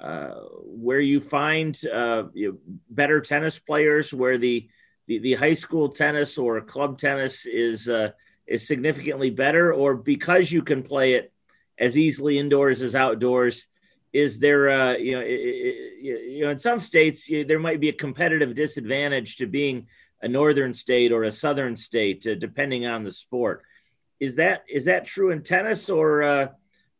uh, 0.00 0.34
where 0.64 1.00
you 1.00 1.20
find 1.20 1.78
uh, 1.86 2.24
you 2.34 2.52
know, 2.52 2.58
better 2.90 3.20
tennis 3.20 3.58
players, 3.58 4.12
where 4.12 4.38
the, 4.38 4.68
the, 5.06 5.18
the 5.18 5.34
high 5.34 5.54
school 5.54 5.88
tennis 5.88 6.36
or 6.36 6.60
club 6.60 6.98
tennis 6.98 7.46
is 7.46 7.88
uh, 7.88 8.10
is 8.46 8.66
significantly 8.66 9.30
better, 9.30 9.72
or 9.72 9.94
because 9.94 10.52
you 10.52 10.62
can 10.62 10.82
play 10.82 11.14
it 11.14 11.32
as 11.78 11.98
easily 11.98 12.38
indoors 12.38 12.82
as 12.82 12.94
outdoors, 12.94 13.66
is 14.12 14.38
there 14.38 14.70
uh, 14.70 14.96
you 14.96 15.12
know 15.12 15.22
it, 15.24 16.32
you 16.32 16.44
know 16.44 16.50
in 16.50 16.58
some 16.58 16.80
states 16.80 17.28
you, 17.28 17.44
there 17.44 17.58
might 17.58 17.80
be 17.80 17.88
a 17.88 17.92
competitive 17.92 18.54
disadvantage 18.54 19.36
to 19.36 19.46
being 19.46 19.86
a 20.22 20.28
northern 20.28 20.72
state 20.72 21.12
or 21.12 21.24
a 21.24 21.32
southern 21.32 21.76
state, 21.76 22.26
uh, 22.26 22.34
depending 22.34 22.86
on 22.86 23.04
the 23.04 23.12
sport. 23.12 23.62
Is 24.20 24.36
that 24.36 24.64
is 24.68 24.84
that 24.84 25.04
true 25.04 25.30
in 25.30 25.42
tennis, 25.42 25.90
or 25.90 26.22
uh, 26.22 26.48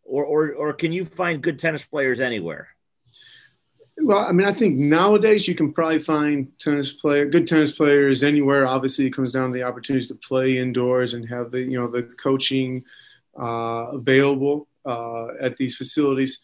or, 0.02 0.24
or 0.24 0.52
or 0.54 0.72
can 0.72 0.92
you 0.92 1.04
find 1.04 1.42
good 1.42 1.58
tennis 1.58 1.84
players 1.84 2.20
anywhere? 2.20 2.73
Well, 3.98 4.18
I 4.18 4.32
mean, 4.32 4.46
I 4.46 4.52
think 4.52 4.76
nowadays 4.76 5.46
you 5.46 5.54
can 5.54 5.72
probably 5.72 6.00
find 6.00 6.48
tennis 6.58 6.92
player, 6.92 7.26
good 7.26 7.46
tennis 7.46 7.72
players 7.72 8.24
anywhere. 8.24 8.66
Obviously, 8.66 9.06
it 9.06 9.10
comes 9.10 9.32
down 9.32 9.50
to 9.50 9.54
the 9.54 9.62
opportunities 9.62 10.08
to 10.08 10.16
play 10.16 10.58
indoors 10.58 11.14
and 11.14 11.28
have 11.28 11.52
the 11.52 11.60
you 11.60 11.78
know 11.78 11.86
the 11.86 12.02
coaching 12.02 12.82
uh, 13.38 13.92
available 13.92 14.66
uh, 14.84 15.28
at 15.40 15.56
these 15.56 15.76
facilities. 15.76 16.40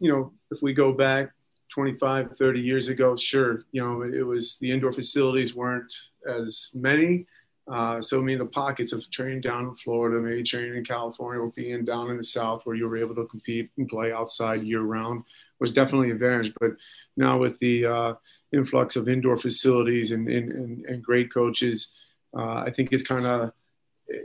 You 0.00 0.12
know, 0.12 0.32
if 0.50 0.62
we 0.62 0.72
go 0.72 0.92
back 0.92 1.30
25, 1.68 2.36
30 2.36 2.60
years 2.60 2.88
ago, 2.88 3.16
sure, 3.16 3.64
you 3.72 3.82
know, 3.82 4.02
it 4.02 4.26
was 4.26 4.56
the 4.60 4.70
indoor 4.70 4.92
facilities 4.92 5.54
weren't 5.54 5.92
as 6.26 6.70
many. 6.74 7.26
Uh, 7.66 8.00
so, 8.00 8.20
I 8.20 8.22
mean, 8.22 8.38
the 8.38 8.46
pockets 8.46 8.92
of 8.92 9.08
training 9.10 9.40
down 9.40 9.64
in 9.64 9.74
Florida, 9.74 10.20
maybe 10.20 10.42
training 10.42 10.76
in 10.76 10.84
California, 10.84 11.40
or 11.40 11.50
being 11.50 11.84
down 11.84 12.10
in 12.10 12.18
the 12.18 12.24
South 12.24 12.62
where 12.64 12.76
you 12.76 12.86
were 12.86 12.98
able 12.98 13.14
to 13.14 13.26
compete 13.26 13.70
and 13.78 13.88
play 13.88 14.12
outside 14.12 14.62
year 14.62 14.82
round 14.82 15.24
was 15.60 15.72
definitely 15.72 16.10
an 16.10 16.16
advantage. 16.16 16.52
But 16.60 16.72
now 17.16 17.38
with 17.38 17.58
the 17.58 17.86
uh, 17.86 18.14
influx 18.52 18.96
of 18.96 19.08
indoor 19.08 19.38
facilities 19.38 20.10
and, 20.10 20.28
and, 20.28 20.84
and, 20.84 21.02
great 21.02 21.32
coaches, 21.32 21.88
uh, 22.36 22.56
I 22.66 22.70
think 22.70 22.92
it's 22.92 23.02
kind 23.02 23.24
of, 23.24 23.52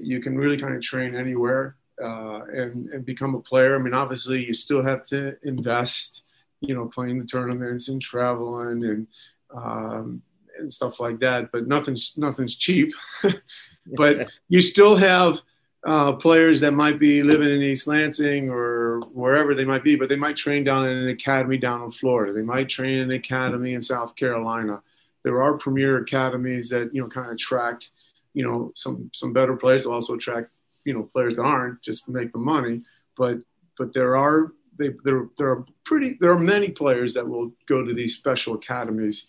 you 0.02 0.20
can 0.20 0.38
really 0.38 0.58
kind 0.58 0.76
of 0.76 0.82
train 0.82 1.16
anywhere 1.16 1.78
uh, 2.02 2.42
and, 2.44 2.90
and 2.90 3.06
become 3.06 3.36
a 3.36 3.40
player. 3.40 3.74
I 3.74 3.80
mean, 3.80 3.94
obviously, 3.94 4.46
you 4.46 4.54
still 4.54 4.84
have 4.84 5.06
to 5.08 5.38
invest, 5.44 6.24
you 6.60 6.76
know, 6.76 6.88
playing 6.88 7.20
the 7.20 7.26
tournaments 7.26 7.88
and 7.88 8.02
traveling 8.02 8.84
and, 8.84 9.08
um, 9.56 10.24
and 10.60 10.74
stuff 10.74 11.00
like 11.00 11.20
that. 11.20 11.52
But 11.52 11.68
nothing's 11.68 12.18
nothing's 12.18 12.56
cheap. 12.56 12.94
but 13.98 14.30
you 14.48 14.62
still 14.62 14.96
have 14.96 15.42
uh, 15.86 16.14
players 16.14 16.60
that 16.60 16.72
might 16.72 17.00
be 17.00 17.24
living 17.24 17.50
in 17.50 17.62
East 17.62 17.88
Lansing 17.88 18.50
or 18.50 19.00
wherever 19.14 19.56
they 19.56 19.66
might 19.66 19.84
be, 19.84 19.96
but 19.96 20.10
they 20.10 20.16
might 20.16 20.36
train 20.36 20.64
down 20.64 20.88
in 20.88 20.98
an 20.98 21.10
academy 21.10 21.58
down 21.58 21.84
in 21.84 21.92
Florida. 21.92 22.34
They 22.34 22.42
might 22.42 22.70
train 22.70 22.96
in 22.96 23.12
an 23.12 23.18
academy 23.18 23.74
in 23.74 23.82
South 23.82 24.16
Carolina. 24.16 24.82
There 25.24 25.42
are 25.42 25.58
premier 25.58 25.98
academies 25.98 26.70
that 26.70 26.94
you 26.94 27.02
know 27.02 27.10
kind 27.10 27.28
of 27.28 27.34
attract 27.34 27.92
you 28.34 28.44
know 28.44 28.72
some 28.76 29.10
some 29.14 29.34
better 29.34 29.56
players. 29.56 29.86
Will 29.86 29.94
also 29.94 30.16
attract 30.16 30.52
you 30.86 30.94
know 30.94 31.04
players 31.04 31.36
that 31.38 31.44
aren't 31.44 31.82
just 31.82 32.06
to 32.06 32.12
make 32.12 32.32
the 32.32 32.40
money. 32.40 32.82
But 33.18 33.40
but 33.78 33.94
there 33.94 34.18
are 34.18 34.52
they, 34.78 34.90
there 35.04 35.28
there 35.38 35.50
are 35.50 35.66
pretty 35.86 36.18
there 36.20 36.32
are 36.32 36.40
many 36.40 36.70
players 36.70 37.14
that 37.14 37.28
will 37.28 37.52
go 37.68 37.84
to 37.84 37.94
these 37.94 38.16
special 38.16 38.56
academies 38.56 39.28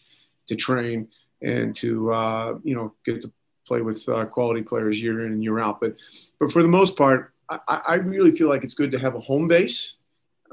to 0.51 0.57
train 0.57 1.09
and 1.43 1.75
to 1.77 2.13
uh, 2.13 2.59
you 2.63 2.75
know 2.75 2.93
get 3.05 3.23
to 3.23 3.33
play 3.67 3.81
with 3.81 4.07
uh, 4.09 4.25
quality 4.27 4.63
players 4.63 5.01
year 5.01 5.27
in 5.27 5.33
and 5.33 5.43
year 5.43 5.59
out. 5.61 5.81
But 5.81 5.97
but 6.39 6.53
for 6.53 6.63
the 6.63 6.69
most 6.69 6.97
part, 6.97 7.33
I, 7.49 7.81
I 7.89 7.95
really 7.95 8.33
feel 8.33 8.49
like 8.49 8.65
it's 8.65 8.75
good 8.75 8.91
to 8.91 8.99
have 8.99 9.15
a 9.15 9.21
home 9.21 9.49
base 9.49 9.97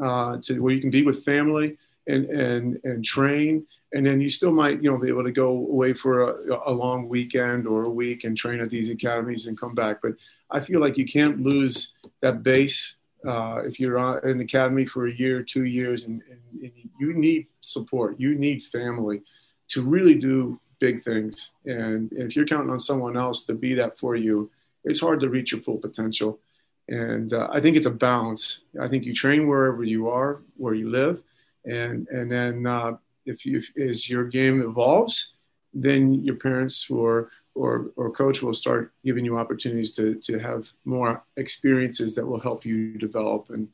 uh, 0.01 0.37
to 0.43 0.59
where 0.59 0.73
you 0.73 0.79
can 0.79 0.91
be 0.91 1.03
with 1.03 1.25
family 1.25 1.77
and 2.05 2.25
and 2.25 2.79
and 2.83 3.03
train, 3.03 3.65
and 3.93 4.05
then 4.05 4.21
you 4.21 4.29
still 4.29 4.51
might 4.51 4.81
you 4.81 4.89
know 4.89 4.97
be 4.97 5.09
able 5.09 5.23
to 5.23 5.31
go 5.31 5.49
away 5.49 5.93
for 5.93 6.29
a, 6.29 6.71
a 6.71 6.71
long 6.71 7.09
weekend 7.09 7.65
or 7.65 7.83
a 7.83 7.89
week 7.89 8.23
and 8.23 8.37
train 8.37 8.59
at 8.61 8.69
these 8.69 8.89
academies 8.89 9.47
and 9.47 9.59
come 9.59 9.73
back. 9.73 9.97
But 10.01 10.13
I 10.51 10.59
feel 10.59 10.79
like 10.79 10.97
you 10.97 11.05
can't 11.05 11.41
lose 11.41 11.93
that 12.21 12.43
base 12.43 12.97
uh, 13.27 13.61
if 13.65 13.79
you're 13.79 13.97
on 13.97 14.19
an 14.23 14.39
academy 14.39 14.85
for 14.85 15.07
a 15.07 15.11
year, 15.13 15.41
two 15.41 15.65
years, 15.65 16.03
and, 16.03 16.21
and, 16.29 16.61
and, 16.61 16.71
you 16.99 17.13
need 17.13 17.47
support, 17.61 18.19
you 18.19 18.33
need 18.33 18.63
family 18.63 19.21
to 19.69 19.81
really 19.81 20.15
do 20.15 20.59
big 20.79 21.03
things. 21.03 21.53
And 21.65 22.11
if 22.13 22.35
you're 22.35 22.45
counting 22.45 22.69
on 22.69 22.79
someone 22.79 23.17
else 23.17 23.43
to 23.43 23.53
be 23.53 23.73
that 23.75 23.97
for 23.97 24.15
you, 24.15 24.51
it's 24.83 25.01
hard 25.01 25.19
to 25.21 25.29
reach 25.29 25.51
your 25.51 25.61
full 25.61 25.77
potential. 25.77 26.39
And 26.87 27.33
uh, 27.33 27.49
I 27.51 27.59
think 27.59 27.75
it's 27.75 27.85
a 27.85 27.91
balance. 27.91 28.63
I 28.79 28.87
think 28.87 29.05
you 29.05 29.13
train 29.13 29.47
wherever 29.47 29.83
you 29.83 30.09
are, 30.09 30.41
where 30.55 30.73
you 30.73 30.89
live, 30.89 31.21
and 31.65 32.07
and 32.07 32.31
then 32.31 32.65
uh, 32.65 32.93
if 33.25 33.45
you 33.45 33.61
as 33.77 34.09
your 34.09 34.23
game 34.23 34.61
evolves, 34.61 35.33
then 35.73 36.13
your 36.23 36.35
parents 36.35 36.89
or 36.89 37.29
or 37.55 37.91
or 37.97 38.11
coach 38.11 38.41
will 38.41 38.53
start 38.53 38.93
giving 39.03 39.25
you 39.25 39.37
opportunities 39.37 39.91
to 39.95 40.15
to 40.15 40.39
have 40.39 40.65
more 40.85 41.23
experiences 41.35 42.15
that 42.15 42.25
will 42.25 42.39
help 42.39 42.63
you 42.63 42.97
develop 42.97 43.49
and 43.49 43.67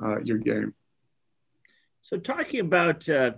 uh, 0.00 0.20
your 0.20 0.38
game. 0.38 0.72
So 2.02 2.18
talking 2.18 2.60
about 2.60 3.08
uh, 3.08 3.32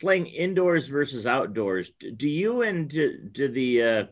playing 0.00 0.26
indoors 0.26 0.88
versus 0.88 1.26
outdoors, 1.26 1.92
do 2.16 2.28
you 2.28 2.62
and 2.62 2.88
do, 2.88 3.18
do 3.30 3.48
the 3.48 3.82
uh, 3.82 4.04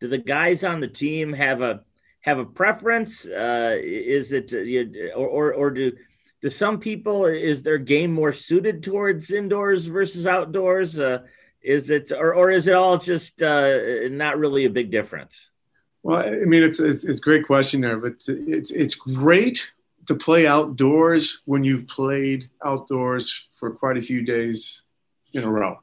do 0.00 0.08
the 0.08 0.18
guys 0.18 0.64
on 0.64 0.80
the 0.80 0.88
team 0.88 1.32
have 1.32 1.60
a 1.60 1.80
have 2.20 2.38
a 2.38 2.44
preference? 2.44 3.26
Uh, 3.26 3.76
is 3.82 4.32
it 4.32 4.52
uh, 4.52 5.14
or, 5.14 5.28
or 5.28 5.54
or 5.54 5.70
do 5.70 5.92
do 6.40 6.48
some 6.48 6.78
people 6.78 7.26
is 7.26 7.62
their 7.62 7.78
game 7.78 8.12
more 8.12 8.32
suited 8.32 8.82
towards 8.82 9.30
indoors 9.30 9.86
versus 9.86 10.26
outdoors? 10.26 10.98
Uh, 10.98 11.20
is 11.62 11.90
it 11.90 12.10
or 12.12 12.34
or 12.34 12.50
is 12.50 12.66
it 12.66 12.74
all 12.74 12.98
just 12.98 13.42
uh, 13.42 13.78
not 14.10 14.38
really 14.38 14.64
a 14.64 14.70
big 14.70 14.90
difference? 14.90 15.48
Well, 16.02 16.18
I 16.18 16.30
mean, 16.30 16.64
it's, 16.64 16.80
it's 16.80 17.04
it's 17.04 17.20
a 17.20 17.22
great 17.22 17.46
question 17.46 17.80
there, 17.80 17.98
but 17.98 18.14
it's 18.26 18.70
it's 18.72 18.94
great 18.94 19.70
to 20.06 20.14
play 20.16 20.46
outdoors 20.46 21.42
when 21.44 21.62
you've 21.62 21.86
played 21.86 22.50
outdoors 22.64 23.48
for 23.54 23.70
quite 23.70 23.96
a 23.96 24.02
few 24.02 24.22
days 24.22 24.82
in 25.32 25.44
a 25.44 25.50
row 25.50 25.78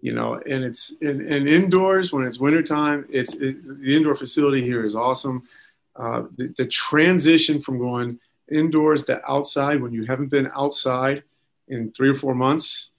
you 0.00 0.12
know 0.12 0.34
and 0.34 0.64
it's 0.64 0.92
and, 1.00 1.20
and 1.20 1.48
indoors 1.48 2.12
when 2.12 2.24
it's 2.24 2.38
wintertime 2.38 3.04
it's 3.08 3.34
it, 3.34 3.62
the 3.82 3.96
indoor 3.96 4.14
facility 4.14 4.62
here 4.62 4.84
is 4.84 4.94
awesome. 4.94 5.42
Uh, 5.96 6.22
the, 6.36 6.54
the, 6.56 6.66
transition 6.66 7.60
from 7.60 7.76
going 7.76 8.18
indoors 8.50 9.04
to 9.04 9.20
outside 9.28 9.82
when 9.82 9.92
you 9.92 10.06
haven't 10.06 10.28
been 10.28 10.48
outside 10.56 11.22
in 11.68 11.90
three 11.92 12.08
or 12.08 12.14
four 12.14 12.34
months 12.34 12.90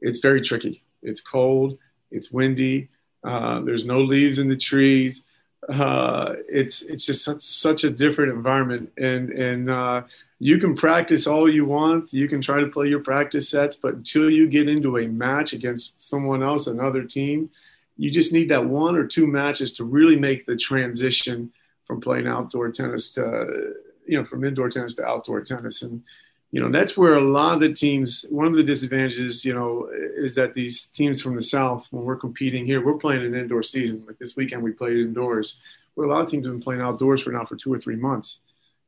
it's 0.00 0.18
very 0.18 0.40
tricky. 0.40 0.82
It's 1.02 1.20
cold 1.20 1.78
it's 2.10 2.30
windy 2.32 2.88
uh, 3.24 3.60
there's 3.60 3.86
no 3.86 4.00
leaves 4.00 4.38
in 4.38 4.48
the 4.48 4.56
trees 4.56 5.26
uh, 5.68 6.34
it's 6.48 6.82
it's 6.82 7.06
just 7.06 7.24
such, 7.24 7.42
such, 7.42 7.84
a 7.84 7.90
different 7.90 8.32
environment. 8.32 8.92
And 8.96 9.30
and 9.30 9.70
uh, 9.70 10.02
you 10.38 10.58
can 10.58 10.74
practice 10.74 11.26
all 11.26 11.48
you 11.48 11.64
want. 11.64 12.12
You 12.12 12.28
can 12.28 12.40
try 12.40 12.60
to 12.60 12.66
play 12.66 12.88
your 12.88 13.00
practice 13.00 13.48
sets 13.48 13.76
but 13.76 13.94
until 13.94 14.28
you 14.28 14.48
get 14.48 14.68
into 14.68 14.98
a 14.98 15.06
match 15.06 15.52
against 15.52 16.00
someone 16.02 16.42
else 16.42 16.66
another 16.66 17.04
team 17.04 17.50
you 17.96 18.10
just 18.10 18.32
need 18.32 18.48
that 18.48 18.64
one 18.64 18.96
or 18.96 19.06
two 19.06 19.26
matches 19.26 19.74
to 19.74 19.84
really 19.84 20.16
make 20.16 20.46
the 20.46 20.56
transition 20.56 21.52
from 21.86 22.00
playing 22.00 22.26
outdoor 22.26 22.70
tennis 22.70 23.14
to 23.14 23.74
you 24.06 24.18
know 24.18 24.24
from 24.24 24.44
indoor 24.44 24.68
tennis 24.68 24.94
to 24.94 25.04
outdoor 25.04 25.40
tennis. 25.42 25.82
And 25.82 26.02
you 26.52 26.60
know 26.60 26.70
that's 26.70 26.96
where 26.96 27.14
a 27.14 27.20
lot 27.20 27.54
of 27.54 27.60
the 27.60 27.72
teams 27.72 28.26
one 28.30 28.46
of 28.46 28.54
the 28.54 28.62
disadvantages 28.62 29.44
you 29.44 29.54
know 29.54 29.88
is 29.92 30.34
that 30.34 30.54
these 30.54 30.86
teams 30.86 31.20
from 31.20 31.34
the 31.34 31.42
south 31.42 31.88
when 31.90 32.04
we're 32.04 32.14
competing 32.14 32.64
here 32.64 32.84
we're 32.84 32.98
playing 32.98 33.24
an 33.24 33.34
indoor 33.34 33.62
season. 33.62 34.04
Like 34.06 34.18
this 34.18 34.36
weekend 34.36 34.62
we 34.62 34.70
played 34.70 34.98
indoors 34.98 35.60
where 35.94 36.06
a 36.06 36.10
lot 36.12 36.20
of 36.20 36.30
teams 36.30 36.46
have 36.46 36.54
been 36.54 36.62
playing 36.62 36.82
outdoors 36.82 37.22
for 37.22 37.32
now 37.32 37.44
for 37.44 37.56
two 37.56 37.72
or 37.72 37.78
three 37.78 37.96
months 37.96 38.40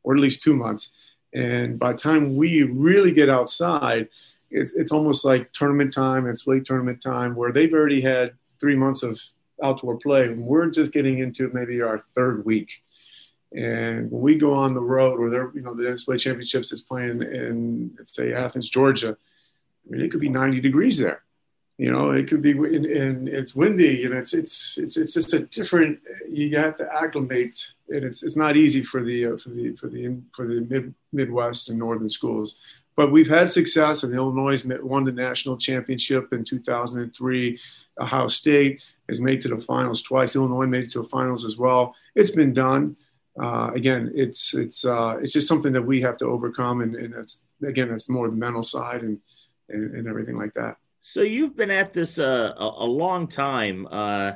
or 0.04 0.14
at 0.14 0.20
least 0.20 0.42
two 0.42 0.54
months. 0.54 0.90
And 1.32 1.78
by 1.78 1.92
the 1.92 1.98
time 1.98 2.36
we 2.36 2.62
really 2.62 3.10
get 3.10 3.28
outside 3.28 4.08
it's, 4.50 4.74
it's 4.74 4.92
almost 4.92 5.24
like 5.24 5.52
tournament 5.52 5.92
time 5.92 6.28
it's 6.28 6.46
late 6.46 6.66
tournament 6.66 7.02
time 7.02 7.34
where 7.34 7.50
they've 7.50 7.72
already 7.72 8.02
had 8.02 8.34
three 8.60 8.76
months 8.76 9.02
of 9.02 9.18
outdoor 9.62 9.96
play 9.96 10.26
and 10.26 10.44
we're 10.44 10.66
just 10.66 10.92
getting 10.92 11.18
into 11.18 11.50
maybe 11.54 11.80
our 11.80 12.04
third 12.14 12.44
week 12.44 12.83
and 13.54 14.10
when 14.10 14.20
we 14.20 14.34
go 14.36 14.52
on 14.52 14.74
the 14.74 14.80
road, 14.80 15.20
or 15.20 15.30
they're, 15.30 15.52
you 15.54 15.62
know, 15.62 15.74
the 15.74 15.84
NCAA 15.84 16.18
championships 16.18 16.72
is 16.72 16.80
playing 16.80 17.22
in, 17.22 17.94
let's 17.96 18.14
say, 18.14 18.32
Athens, 18.32 18.68
Georgia, 18.68 19.16
I 19.86 19.90
mean, 19.90 20.04
it 20.04 20.10
could 20.10 20.20
be 20.20 20.28
90 20.28 20.60
degrees 20.60 20.98
there. 20.98 21.22
You 21.76 21.90
know, 21.90 22.12
it 22.12 22.28
could 22.28 22.40
be, 22.40 22.52
and, 22.52 23.28
it's 23.28 23.54
windy, 23.54 24.04
and 24.04 24.14
it's 24.14 24.32
it's 24.32 24.78
it's 24.78 24.96
it's 24.96 25.12
just 25.12 25.32
a 25.32 25.40
different. 25.40 25.98
You 26.30 26.56
have 26.56 26.76
to 26.76 26.88
acclimate, 26.92 27.74
and 27.88 28.04
it's 28.04 28.22
it's 28.22 28.36
not 28.36 28.56
easy 28.56 28.84
for 28.84 29.02
the 29.02 29.26
uh, 29.26 29.36
for 29.38 29.48
the 29.48 29.74
for 29.74 29.88
the 29.88 30.18
for 30.32 30.46
the 30.46 30.60
mid 30.60 30.94
Midwest 31.12 31.70
and 31.70 31.78
northern 31.80 32.08
schools. 32.08 32.60
but 32.94 33.10
we've 33.10 33.28
had 33.28 33.50
success, 33.50 34.04
and 34.04 34.14
Illinois 34.14 34.62
won 34.84 35.02
the 35.02 35.10
national 35.10 35.56
championship 35.56 36.32
in 36.32 36.44
2003. 36.44 37.58
Ohio 37.98 38.28
State 38.28 38.80
has 39.08 39.20
made 39.20 39.40
to 39.40 39.48
the 39.48 39.58
finals 39.58 40.00
twice. 40.00 40.36
Illinois 40.36 40.66
made 40.66 40.84
it 40.84 40.92
to 40.92 41.02
the 41.02 41.08
finals 41.08 41.44
as 41.44 41.56
well. 41.56 41.96
It's 42.14 42.30
been 42.30 42.52
done. 42.52 42.96
Uh, 43.40 43.70
again, 43.74 44.12
it's 44.14 44.54
it's 44.54 44.84
uh, 44.84 45.16
it's 45.20 45.32
just 45.32 45.48
something 45.48 45.72
that 45.72 45.82
we 45.82 46.00
have 46.00 46.16
to 46.16 46.26
overcome, 46.26 46.82
and, 46.82 46.94
and 46.94 47.12
that's 47.12 47.44
again 47.66 47.88
that's 47.88 48.08
more 48.08 48.28
the 48.28 48.36
mental 48.36 48.62
side 48.62 49.02
and, 49.02 49.18
and, 49.68 49.94
and 49.94 50.06
everything 50.06 50.36
like 50.36 50.54
that. 50.54 50.76
So 51.00 51.20
you've 51.20 51.56
been 51.56 51.70
at 51.70 51.92
this 51.92 52.18
uh, 52.18 52.54
a, 52.56 52.64
a, 52.64 52.86
long 52.86 53.26
time. 53.26 53.86
Uh, 53.90 54.32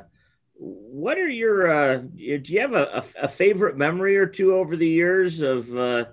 what 0.55 1.17
are 1.17 1.29
your 1.29 1.71
uh, 1.71 1.97
do 1.97 2.41
you 2.45 2.59
have 2.59 2.73
a, 2.73 3.03
a, 3.21 3.27
favorite 3.27 3.77
memory 3.77 4.17
or 4.17 4.27
two 4.27 4.53
over 4.53 4.75
the 4.75 4.87
years 4.87 5.39
of 5.39 5.75
uh, 5.75 6.05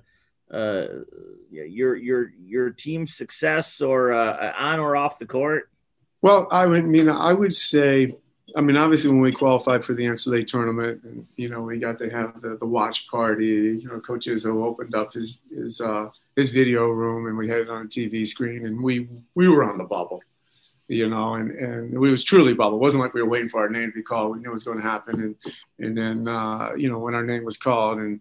uh, 0.52 0.86
your 1.50 1.96
your 1.96 2.30
your 2.38 2.70
team's 2.70 3.16
success 3.16 3.80
or 3.80 4.12
uh, 4.12 4.52
on 4.56 4.78
or 4.78 4.96
off 4.96 5.18
the 5.18 5.26
court? 5.26 5.70
Well, 6.22 6.46
I 6.52 6.66
would 6.66 6.84
I 6.84 6.86
mean 6.86 7.08
I 7.08 7.32
would 7.32 7.54
say 7.54 8.16
I 8.54 8.60
mean 8.60 8.76
obviously 8.76 9.10
when 9.10 9.20
we 9.20 9.32
qualified 9.32 9.84
for 9.84 9.94
the 9.94 10.04
NCAA 10.04 10.46
tournament 10.46 11.02
and 11.02 11.26
you 11.36 11.48
know 11.48 11.62
we 11.62 11.78
got 11.78 11.98
to 11.98 12.10
have 12.10 12.40
the, 12.40 12.56
the 12.56 12.66
watch 12.66 13.08
party 13.08 13.46
you 13.80 13.88
know 13.88 13.98
Coach 14.00 14.26
Izzo 14.26 14.64
opened 14.64 14.94
up 14.94 15.12
his 15.12 15.40
his 15.50 15.80
uh, 15.80 16.10
his 16.36 16.50
video 16.50 16.86
room 16.88 17.26
and 17.26 17.36
we 17.36 17.48
had 17.48 17.58
it 17.58 17.68
on 17.68 17.86
a 17.86 17.88
TV 17.88 18.26
screen 18.26 18.66
and 18.66 18.82
we 18.82 19.08
we 19.34 19.48
were 19.48 19.64
on 19.64 19.78
the 19.78 19.84
bubble 19.84 20.22
you 20.88 21.08
know, 21.08 21.34
and, 21.34 21.50
and 21.50 21.94
it 21.94 21.98
was 21.98 22.24
truly 22.24 22.54
bubble. 22.54 22.76
It 22.76 22.80
wasn't 22.80 23.02
like 23.02 23.14
we 23.14 23.22
were 23.22 23.28
waiting 23.28 23.48
for 23.48 23.60
our 23.60 23.68
name 23.68 23.90
to 23.90 23.94
be 23.94 24.02
called. 24.02 24.36
We 24.36 24.38
knew 24.42 24.50
it 24.50 24.52
was 24.52 24.64
going 24.64 24.78
to 24.78 24.84
happen. 24.84 25.20
And, 25.20 25.36
and 25.78 25.98
then, 25.98 26.28
uh, 26.28 26.72
you 26.76 26.90
know, 26.90 26.98
when 26.98 27.14
our 27.14 27.24
name 27.24 27.44
was 27.44 27.56
called 27.56 27.98
and 27.98 28.20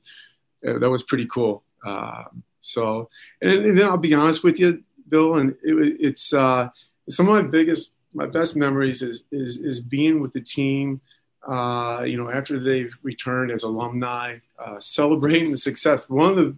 uh, 0.68 0.80
that 0.80 0.90
was 0.90 1.04
pretty 1.04 1.28
cool. 1.28 1.64
Uh, 1.86 2.24
so, 2.60 3.10
and, 3.42 3.52
and, 3.52 3.78
then 3.78 3.86
I'll 3.86 3.98
be 3.98 4.14
honest 4.16 4.44
with 4.44 4.60
you, 4.60 4.84
Bill, 5.08 5.36
and 5.36 5.52
it, 5.64 5.98
it's, 6.00 6.34
uh, 6.34 6.70
some 7.08 7.30
of 7.30 7.36
my 7.36 7.44
biggest, 7.44 7.92
my 8.16 8.26
best 8.26 8.56
memories 8.56 9.02
is, 9.02 9.26
is, 9.32 9.58
is 9.58 9.80
being 9.80 10.22
with 10.22 10.34
the 10.34 10.42
team, 10.42 11.02
uh, 11.48 12.02
you 12.04 12.18
know, 12.18 12.32
after 12.32 12.60
they've 12.60 12.96
returned 13.04 13.52
as 13.52 13.64
alumni, 13.64 14.38
uh, 14.58 14.80
celebrating 14.80 15.52
the 15.52 15.58
success. 15.58 16.10
One 16.10 16.32
of 16.32 16.38
the 16.38 16.56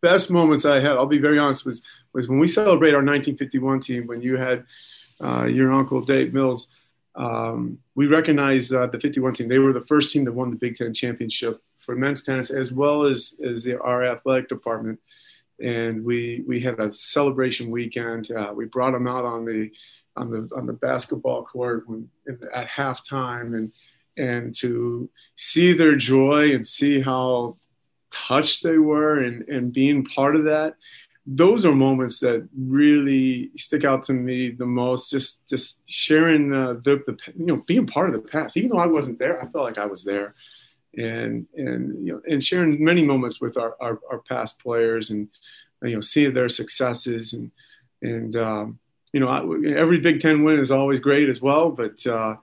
best 0.00 0.30
moments 0.30 0.64
I 0.64 0.80
had, 0.80 0.92
I'll 0.92 1.06
be 1.06 1.18
very 1.18 1.38
honest, 1.38 1.64
was, 1.64 1.84
was 2.12 2.28
when 2.28 2.38
we 2.38 2.48
celebrate 2.48 2.90
our 2.90 3.04
1951 3.04 3.80
team, 3.80 4.06
when 4.06 4.22
you 4.22 4.36
had, 4.36 4.64
uh, 5.22 5.44
your 5.44 5.72
uncle 5.72 6.00
Dave 6.00 6.34
Mills, 6.34 6.68
um, 7.14 7.78
we 7.94 8.06
recognize 8.06 8.72
uh, 8.72 8.86
the 8.86 9.00
51 9.00 9.34
team. 9.34 9.48
They 9.48 9.58
were 9.58 9.72
the 9.72 9.86
first 9.86 10.12
team 10.12 10.24
that 10.24 10.32
won 10.32 10.50
the 10.50 10.56
Big 10.56 10.76
Ten 10.76 10.92
championship 10.92 11.62
for 11.78 11.96
men's 11.96 12.22
tennis, 12.22 12.50
as 12.50 12.72
well 12.72 13.04
as 13.04 13.34
as 13.42 13.64
the, 13.64 13.80
our 13.80 14.04
athletic 14.04 14.48
department. 14.48 15.00
And 15.58 16.04
we 16.04 16.44
we 16.46 16.60
had 16.60 16.78
a 16.78 16.92
celebration 16.92 17.70
weekend. 17.70 18.30
Uh, 18.30 18.52
we 18.54 18.66
brought 18.66 18.92
them 18.92 19.06
out 19.06 19.24
on 19.24 19.46
the 19.46 19.70
on 20.16 20.30
the 20.30 20.48
on 20.56 20.66
the 20.66 20.72
basketball 20.72 21.44
court 21.44 21.88
when, 21.88 22.08
at 22.52 22.68
halftime, 22.68 23.56
and 23.56 23.72
and 24.16 24.54
to 24.56 25.10
see 25.36 25.72
their 25.72 25.96
joy 25.96 26.52
and 26.52 26.66
see 26.66 27.00
how 27.00 27.56
touched 28.10 28.62
they 28.62 28.78
were, 28.78 29.20
and 29.20 29.48
and 29.48 29.72
being 29.72 30.04
part 30.04 30.36
of 30.36 30.44
that 30.44 30.76
those 31.26 31.66
are 31.66 31.74
moments 31.74 32.20
that 32.20 32.48
really 32.56 33.50
stick 33.56 33.84
out 33.84 34.04
to 34.04 34.12
me 34.12 34.50
the 34.50 34.66
most. 34.66 35.10
Just 35.10 35.46
just 35.48 35.80
sharing 35.88 36.54
uh, 36.54 36.74
the, 36.74 37.02
the 37.06 37.18
you 37.36 37.46
know 37.46 37.56
being 37.66 37.86
part 37.86 38.08
of 38.08 38.12
the 38.14 38.28
past, 38.28 38.56
even 38.56 38.70
though 38.70 38.78
I 38.78 38.86
wasn't 38.86 39.18
there, 39.18 39.42
I 39.42 39.48
felt 39.48 39.64
like 39.64 39.78
I 39.78 39.86
was 39.86 40.04
there, 40.04 40.34
and 40.96 41.46
and 41.56 42.06
you 42.06 42.12
know 42.12 42.22
and 42.30 42.42
sharing 42.42 42.82
many 42.82 43.02
moments 43.02 43.40
with 43.40 43.56
our 43.56 43.76
our, 43.80 43.98
our 44.10 44.20
past 44.20 44.60
players 44.60 45.10
and 45.10 45.28
you 45.82 45.94
know 45.94 46.00
seeing 46.00 46.32
their 46.32 46.48
successes 46.48 47.32
and 47.32 47.50
and 48.02 48.36
um, 48.36 48.78
you 49.16 49.20
know 49.20 49.32
every 49.74 49.98
Big 49.98 50.20
Ten 50.20 50.44
win 50.44 50.58
is 50.60 50.70
always 50.70 51.00
great 51.00 51.30
as 51.30 51.40
well, 51.40 51.70
but. 51.70 52.06
Uh, 52.06 52.36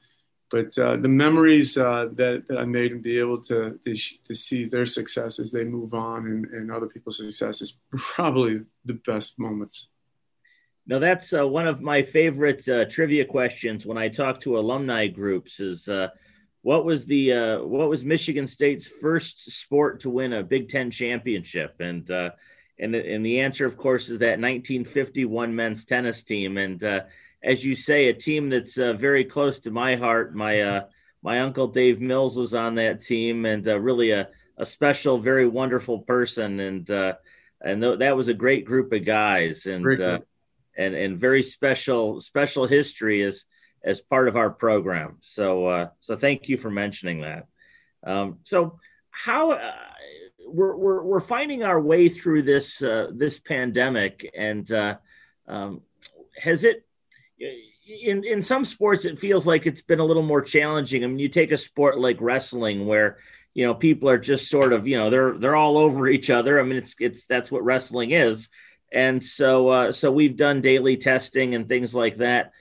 but 0.52 0.78
uh, 0.78 0.98
the 0.98 1.08
memories 1.08 1.80
uh, 1.80 2.10
that, 2.14 2.44
that, 2.48 2.60
I 2.60 2.66
made 2.66 2.92
and 2.92 3.02
be 3.02 3.18
able 3.18 3.42
to, 3.46 3.80
to, 3.86 3.96
to 4.28 4.36
see 4.36 4.66
their 4.66 4.86
success 4.86 5.40
as 5.40 5.52
they 5.52 5.64
move 5.64 5.96
on 5.96 6.28
and, 6.28 6.46
and 6.46 6.72
other 6.72 6.86
people's 6.86 7.18
success 7.18 7.64
is 7.64 7.82
probably 7.90 8.62
the 8.86 8.94
best 8.94 9.40
moments. 9.40 9.88
Now 10.86 11.00
that's 11.00 11.34
uh, 11.34 11.48
one 11.48 11.66
of 11.66 11.82
my 11.82 12.04
favorite 12.04 12.70
uh, 12.70 12.86
trivia 12.86 13.26
questions 13.26 13.84
when 13.84 13.98
I 13.98 14.10
talk 14.10 14.42
to 14.42 14.60
alumni 14.60 15.08
groups. 15.08 15.60
Is 15.60 15.90
uh, 15.90 16.10
what 16.62 16.86
was 16.86 17.08
the 17.08 17.58
what 17.64 17.90
was 17.90 18.04
Michigan 18.04 18.46
State's 18.46 18.86
first 18.86 19.50
sport 19.50 20.02
to 20.02 20.12
win 20.12 20.34
a 20.34 20.44
Big 20.44 20.70
Ten 20.70 20.92
championship? 20.92 21.78
And 21.80 22.08
and 22.80 22.96
and 22.96 23.26
the 23.26 23.42
answer, 23.42 23.66
of 23.66 23.78
course, 23.78 24.10
is 24.10 24.20
that 24.20 24.40
1951 24.40 25.56
men's 25.56 25.86
tennis 25.86 26.24
team. 26.24 26.58
And 26.58 26.84
as 27.44 27.64
you 27.64 27.76
say, 27.76 28.08
a 28.08 28.14
team 28.14 28.50
that's 28.50 28.78
uh, 28.78 28.94
very 28.94 29.26
close 29.26 29.60
to 29.62 29.72
my 29.72 29.96
heart. 29.96 30.34
My 30.34 30.62
uh, 30.62 30.82
my 31.22 31.42
uncle 31.42 31.68
Dave 31.68 32.00
Mills 32.00 32.36
was 32.36 32.54
on 32.54 32.76
that 32.76 33.02
team, 33.02 33.46
and 33.46 33.68
uh, 33.68 33.80
really 33.80 34.12
a, 34.12 34.30
a 34.58 34.66
special, 34.66 35.18
very 35.18 35.48
wonderful 35.48 36.00
person, 36.00 36.60
and 36.60 36.90
uh, 36.90 37.14
and 37.62 37.82
th- 37.82 38.00
that 38.00 38.16
was 38.16 38.30
a 38.30 38.34
great 38.34 38.66
group 38.66 38.94
of 38.94 39.06
guys, 39.06 39.66
and 39.66 39.86
uh, 40.00 40.20
and 40.78 40.96
and 40.96 41.20
very 41.20 41.44
special 41.44 42.22
special 42.22 42.66
history 42.66 43.24
as 43.24 43.44
as 43.84 44.00
part 44.00 44.30
of 44.30 44.38
our 44.38 44.50
program. 44.50 45.18
So 45.20 45.68
uh, 45.68 45.88
so 46.00 46.16
thank 46.16 46.48
you 46.48 46.58
for 46.58 46.72
mentioning 46.72 47.22
that. 47.22 47.48
Um, 48.06 48.40
so 48.44 48.80
how 49.12 49.60
we're, 50.48 50.76
we're 50.76 51.04
we're 51.04 51.20
finding 51.20 51.64
our 51.64 51.80
way 51.80 52.10
through 52.10 52.44
this 52.44 52.80
this 52.80 53.40
pandemic, 53.40 54.30
and 54.36 54.70
um, 55.48 55.82
has 56.38 56.64
it 56.64 56.86
in 57.40 58.24
in 58.24 58.42
some 58.42 58.66
sports 58.66 59.06
it 59.06 59.20
feels 59.20 59.46
like 59.46 59.66
it's 59.66 59.82
been 59.82 60.00
a 60.00 60.06
little 60.06 60.24
more 60.24 60.42
challenging. 60.42 61.04
I 61.04 61.08
mean, 61.08 61.20
you 61.20 61.30
take 61.30 61.52
a 61.52 61.58
sport 61.58 62.00
like 62.00 62.18
wrestling 62.20 62.88
where 62.88 63.18
you 63.54 63.66
know 63.66 63.74
people 63.74 64.10
are 64.10 64.18
just 64.18 64.50
sort 64.50 64.74
of 64.74 64.88
you 64.88 64.98
know 64.98 65.10
they're 65.10 65.38
they're 65.38 65.56
all 65.56 65.78
over 65.78 66.08
each 66.08 66.30
other. 66.30 66.60
I 66.60 66.64
mean, 66.64 66.78
it's 66.78 66.96
it's 67.00 67.26
that's 67.26 67.52
what 67.52 67.64
wrestling 67.64 68.12
is, 68.12 68.50
and 68.92 69.24
so 69.24 69.70
uh, 69.70 69.92
so 69.92 70.12
we've 70.12 70.38
done 70.38 70.62
daily 70.62 70.98
testing 70.98 71.56
and 71.56 71.68
things 71.68 71.94
like 71.94 72.18
that. 72.18 72.52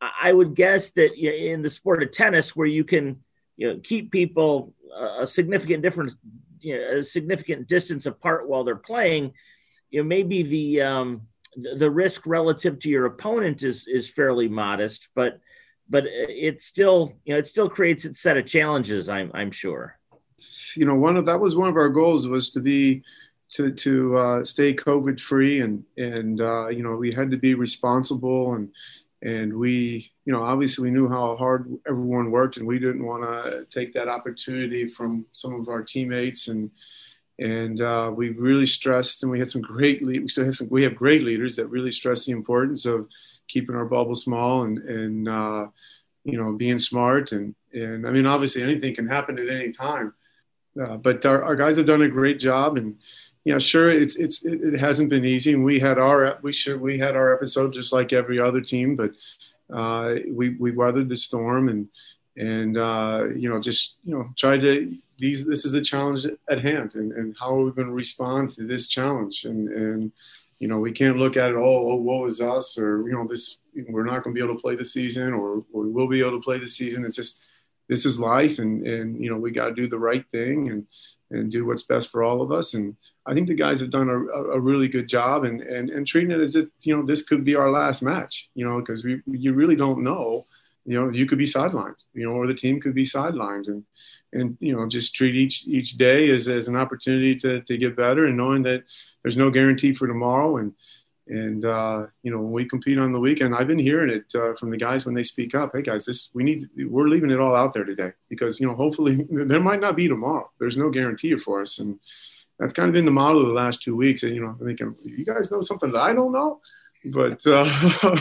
I 0.00 0.32
would 0.32 0.54
guess 0.54 0.90
that 0.92 1.14
in 1.14 1.62
the 1.62 1.70
sport 1.70 2.02
of 2.02 2.12
tennis, 2.12 2.54
where 2.54 2.66
you 2.66 2.84
can 2.84 3.22
you 3.56 3.72
know 3.72 3.80
keep 3.82 4.12
people 4.12 4.74
a 5.20 5.26
significant 5.26 5.82
difference, 5.82 6.14
you 6.60 6.76
know, 6.76 6.98
a 6.98 7.02
significant 7.02 7.66
distance 7.66 8.06
apart 8.06 8.48
while 8.48 8.64
they're 8.64 8.76
playing, 8.76 9.32
you 9.90 10.02
know 10.02 10.06
maybe 10.06 10.42
the 10.42 10.82
um, 10.82 11.22
the 11.56 11.90
risk 11.90 12.26
relative 12.26 12.78
to 12.80 12.88
your 12.88 13.06
opponent 13.06 13.62
is 13.62 13.86
is 13.86 14.08
fairly 14.08 14.48
modest, 14.48 15.08
but 15.14 15.40
but 15.88 16.04
it 16.06 16.60
still 16.60 17.12
you 17.24 17.34
know 17.34 17.38
it 17.38 17.46
still 17.46 17.68
creates 17.68 18.04
a 18.04 18.14
set 18.14 18.36
of 18.36 18.46
challenges. 18.46 19.08
I'm 19.08 19.30
I'm 19.34 19.50
sure. 19.50 19.98
You 20.76 20.86
know, 20.86 20.94
one 20.94 21.16
of 21.16 21.26
that 21.26 21.40
was 21.40 21.56
one 21.56 21.68
of 21.68 21.76
our 21.76 21.88
goals 21.88 22.28
was 22.28 22.50
to 22.52 22.60
be 22.60 23.02
to 23.54 23.72
to 23.72 24.16
uh, 24.16 24.44
stay 24.44 24.74
COVID 24.74 25.20
free, 25.20 25.60
and 25.60 25.84
and 25.96 26.40
uh, 26.40 26.68
you 26.68 26.82
know 26.82 26.96
we 26.96 27.12
had 27.12 27.30
to 27.30 27.36
be 27.36 27.54
responsible, 27.54 28.54
and 28.54 28.68
and 29.22 29.52
we 29.52 30.10
you 30.24 30.32
know 30.32 30.44
obviously 30.44 30.84
we 30.84 30.94
knew 30.94 31.08
how 31.08 31.36
hard 31.36 31.72
everyone 31.88 32.30
worked, 32.30 32.56
and 32.56 32.66
we 32.66 32.78
didn't 32.78 33.04
want 33.04 33.22
to 33.22 33.66
take 33.70 33.92
that 33.94 34.08
opportunity 34.08 34.88
from 34.88 35.26
some 35.32 35.60
of 35.60 35.68
our 35.68 35.82
teammates 35.82 36.48
and 36.48 36.70
and 37.38 37.80
uh, 37.80 38.10
we 38.14 38.30
really 38.30 38.66
stressed, 38.66 39.22
and 39.22 39.30
we 39.30 39.38
had 39.38 39.48
some 39.48 39.62
great 39.62 40.02
lead. 40.02 40.22
We 40.22 40.28
still 40.28 40.44
have 40.44 40.56
some. 40.56 40.68
We 40.70 40.82
have 40.82 40.96
great 40.96 41.22
leaders 41.22 41.56
that 41.56 41.66
really 41.66 41.92
stress 41.92 42.26
the 42.26 42.32
importance 42.32 42.84
of 42.84 43.08
keeping 43.46 43.76
our 43.76 43.84
bubble 43.84 44.16
small 44.16 44.64
and 44.64 44.78
and 44.78 45.28
uh, 45.28 45.66
you 46.24 46.36
know 46.36 46.52
being 46.52 46.78
smart 46.78 47.32
and 47.32 47.54
and 47.72 48.06
I 48.06 48.10
mean 48.10 48.26
obviously 48.26 48.62
anything 48.62 48.94
can 48.94 49.06
happen 49.06 49.38
at 49.38 49.48
any 49.48 49.70
time, 49.72 50.14
uh, 50.82 50.96
but 50.96 51.24
our, 51.26 51.44
our 51.44 51.54
guys 51.54 51.76
have 51.76 51.86
done 51.86 52.02
a 52.02 52.08
great 52.08 52.40
job 52.40 52.76
and 52.76 52.96
you 53.48 53.54
know 53.54 53.58
sure 53.58 53.90
it's 53.90 54.16
it's 54.16 54.44
it, 54.44 54.78
hasn't 54.78 55.08
been 55.08 55.24
easy 55.24 55.54
and 55.54 55.64
we 55.64 55.80
had 55.80 55.98
our 55.98 56.38
we 56.42 56.52
sure 56.52 56.76
we 56.76 56.98
had 56.98 57.16
our 57.16 57.32
episode 57.32 57.72
just 57.72 57.94
like 57.94 58.12
every 58.12 58.38
other 58.38 58.60
team 58.60 58.94
but 58.94 59.12
uh, 59.74 60.16
we 60.30 60.50
we 60.56 60.70
weathered 60.70 61.08
the 61.08 61.16
storm 61.16 61.70
and 61.70 61.88
and 62.36 62.76
uh, 62.76 63.24
you 63.34 63.48
know 63.48 63.58
just 63.58 64.00
you 64.04 64.14
know 64.14 64.26
tried 64.36 64.60
to 64.60 64.94
these 65.18 65.46
this 65.46 65.64
is 65.64 65.72
a 65.72 65.80
challenge 65.80 66.26
at 66.50 66.60
hand 66.60 66.94
and, 66.94 67.12
and 67.12 67.34
how 67.40 67.54
are 67.56 67.64
we 67.64 67.72
going 67.72 67.88
to 67.88 67.94
respond 67.94 68.50
to 68.50 68.66
this 68.66 68.86
challenge? 68.86 69.46
And 69.46 69.70
and 69.70 70.12
you 70.58 70.68
know 70.68 70.78
we 70.78 70.92
can't 70.92 71.16
look 71.16 71.38
at 71.38 71.48
it 71.48 71.56
oh, 71.56 71.92
oh 71.92 71.94
woe 71.96 72.26
is 72.26 72.42
us 72.42 72.76
or 72.76 73.08
you 73.08 73.14
know 73.14 73.26
this 73.26 73.60
we're 73.88 74.04
not 74.04 74.22
going 74.24 74.34
to 74.34 74.38
be 74.38 74.44
able 74.44 74.56
to 74.56 74.60
play 74.60 74.76
the 74.76 74.84
season 74.84 75.32
or, 75.32 75.64
or 75.72 75.84
we 75.84 75.90
will 75.90 76.08
be 76.08 76.20
able 76.20 76.32
to 76.32 76.44
play 76.44 76.58
the 76.58 76.68
season. 76.68 77.04
It's 77.06 77.16
just 77.16 77.40
this 77.88 78.04
is 78.04 78.20
life 78.20 78.58
and 78.58 78.86
and 78.86 79.22
you 79.22 79.30
know 79.30 79.38
we 79.38 79.50
got 79.50 79.68
to 79.68 79.74
do 79.74 79.88
the 79.88 79.98
right 79.98 80.24
thing 80.32 80.68
and 80.68 80.86
and 81.30 81.50
do 81.50 81.66
what's 81.66 81.82
best 81.82 82.10
for 82.10 82.22
all 82.22 82.40
of 82.40 82.52
us 82.52 82.74
and 82.74 82.96
i 83.28 83.34
think 83.34 83.46
the 83.46 83.54
guys 83.54 83.80
have 83.80 83.90
done 83.90 84.08
a, 84.08 84.16
a 84.16 84.60
really 84.60 84.88
good 84.88 85.08
job 85.08 85.44
and, 85.44 85.60
and 85.60 85.90
and 85.90 86.06
treating 86.06 86.30
it 86.30 86.40
as 86.40 86.56
if 86.56 86.66
you 86.82 86.96
know 86.96 87.04
this 87.04 87.22
could 87.22 87.44
be 87.44 87.54
our 87.54 87.70
last 87.70 88.02
match 88.02 88.50
you 88.54 88.64
know 88.66 88.80
because 88.80 89.04
we 89.04 89.20
you 89.26 89.52
really 89.52 89.76
don't 89.76 90.02
know 90.02 90.46
you 90.84 90.98
know 90.98 91.10
you 91.10 91.26
could 91.26 91.38
be 91.38 91.44
sidelined 91.44 92.00
you 92.14 92.24
know 92.24 92.32
or 92.32 92.46
the 92.46 92.54
team 92.54 92.80
could 92.80 92.94
be 92.94 93.04
sidelined 93.04 93.68
and 93.68 93.84
and 94.32 94.56
you 94.60 94.74
know 94.74 94.86
just 94.88 95.14
treat 95.14 95.34
each 95.34 95.66
each 95.66 95.96
day 95.98 96.30
as, 96.30 96.48
as 96.48 96.68
an 96.68 96.76
opportunity 96.76 97.34
to, 97.36 97.60
to 97.62 97.76
get 97.76 97.96
better 97.96 98.26
and 98.26 98.36
knowing 98.36 98.62
that 98.62 98.82
there's 99.22 99.36
no 99.36 99.50
guarantee 99.50 99.94
for 99.94 100.06
tomorrow 100.06 100.56
and 100.56 100.72
And 101.28 101.64
uh, 101.64 102.06
you 102.22 102.30
know, 102.30 102.40
when 102.40 102.52
we 102.52 102.64
compete 102.64 102.98
on 102.98 103.12
the 103.12 103.20
weekend, 103.20 103.54
I've 103.54 103.66
been 103.66 103.78
hearing 103.78 104.10
it 104.10 104.34
uh, 104.34 104.54
from 104.54 104.70
the 104.70 104.76
guys 104.78 105.04
when 105.04 105.14
they 105.14 105.22
speak 105.22 105.54
up. 105.54 105.72
Hey 105.74 105.82
guys, 105.82 106.04
this 106.04 106.30
we 106.32 106.42
need. 106.42 106.68
We're 106.76 107.08
leaving 107.08 107.30
it 107.30 107.40
all 107.40 107.54
out 107.54 107.72
there 107.74 107.84
today 107.84 108.12
because 108.28 108.58
you 108.60 108.66
know, 108.66 108.74
hopefully 108.74 109.26
there 109.30 109.60
might 109.60 109.80
not 109.80 109.96
be 109.96 110.08
tomorrow. 110.08 110.50
There's 110.58 110.76
no 110.76 110.90
guarantee 110.90 111.36
for 111.36 111.60
us, 111.60 111.78
and 111.78 112.00
that's 112.58 112.72
kind 112.72 112.88
of 112.88 112.92
been 112.92 113.04
the 113.04 113.10
model 113.10 113.42
of 113.42 113.48
the 113.48 113.54
last 113.54 113.82
two 113.82 113.96
weeks. 113.96 114.22
And 114.22 114.34
you 114.34 114.42
know, 114.42 114.56
I 114.60 114.64
think 114.64 114.80
you 115.04 115.24
guys 115.24 115.50
know 115.50 115.60
something 115.60 115.90
that 115.92 116.00
I 116.00 116.12
don't 116.12 116.32
know, 116.32 116.60
but 117.04 117.46
uh, 117.46 117.64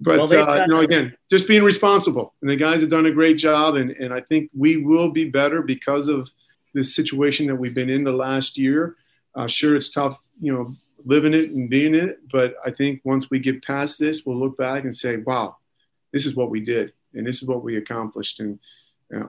but 0.00 0.18
well, 0.18 0.48
uh, 0.48 0.56
you 0.62 0.68
know, 0.68 0.80
again, 0.80 1.16
just 1.30 1.48
being 1.48 1.64
responsible. 1.64 2.34
And 2.42 2.50
the 2.50 2.56
guys 2.56 2.80
have 2.80 2.90
done 2.90 3.06
a 3.06 3.12
great 3.12 3.38
job, 3.38 3.76
and 3.76 3.90
and 3.92 4.12
I 4.12 4.20
think 4.20 4.50
we 4.56 4.78
will 4.78 5.10
be 5.10 5.24
better 5.24 5.62
because 5.62 6.08
of 6.08 6.30
this 6.74 6.94
situation 6.94 7.46
that 7.46 7.56
we've 7.56 7.74
been 7.74 7.90
in 7.90 8.04
the 8.04 8.12
last 8.12 8.58
year. 8.58 8.96
Uh, 9.34 9.46
sure, 9.46 9.76
it's 9.76 9.90
tough, 9.90 10.18
you 10.40 10.52
know 10.52 10.68
living 11.04 11.34
it 11.34 11.50
and 11.50 11.70
being 11.70 11.94
it. 11.94 12.20
But 12.30 12.54
I 12.64 12.70
think 12.70 13.00
once 13.04 13.30
we 13.30 13.38
get 13.38 13.64
past 13.64 13.98
this, 13.98 14.24
we'll 14.24 14.38
look 14.38 14.56
back 14.56 14.84
and 14.84 14.94
say, 14.94 15.16
wow, 15.16 15.56
this 16.12 16.26
is 16.26 16.34
what 16.34 16.50
we 16.50 16.60
did 16.60 16.92
and 17.14 17.26
this 17.26 17.42
is 17.42 17.48
what 17.48 17.64
we 17.64 17.76
accomplished. 17.76 18.40
And 18.40 18.58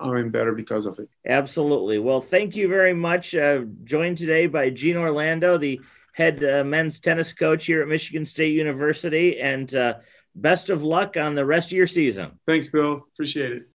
I'm 0.02 0.30
better 0.30 0.52
because 0.54 0.86
of 0.86 1.00
it. 1.00 1.10
Absolutely. 1.26 2.00
Well, 2.00 2.22
thank 2.22 2.56
you 2.56 2.68
very 2.68 2.94
much. 2.94 3.34
Uh, 3.34 3.62
joined 3.84 4.18
today 4.18 4.48
by 4.48 4.70
Gene 4.70 4.98
Orlando, 4.98 5.58
the 5.58 5.80
head 6.14 6.44
uh, 6.44 6.64
men's 6.64 7.00
tennis 7.00 7.34
coach 7.34 7.66
here 7.66 7.82
at 7.82 7.88
Michigan 7.88 8.26
State 8.26 8.54
University. 8.54 9.40
And 9.40 9.74
uh, 9.74 9.94
best 10.36 10.70
of 10.70 10.84
luck 10.84 11.16
on 11.18 11.36
the 11.36 11.46
rest 11.46 11.70
of 11.70 11.74
your 11.74 11.88
season. 11.88 12.32
Thanks, 12.46 12.68
Bill. 12.68 13.06
Appreciate 13.14 13.52
it. 13.54 13.64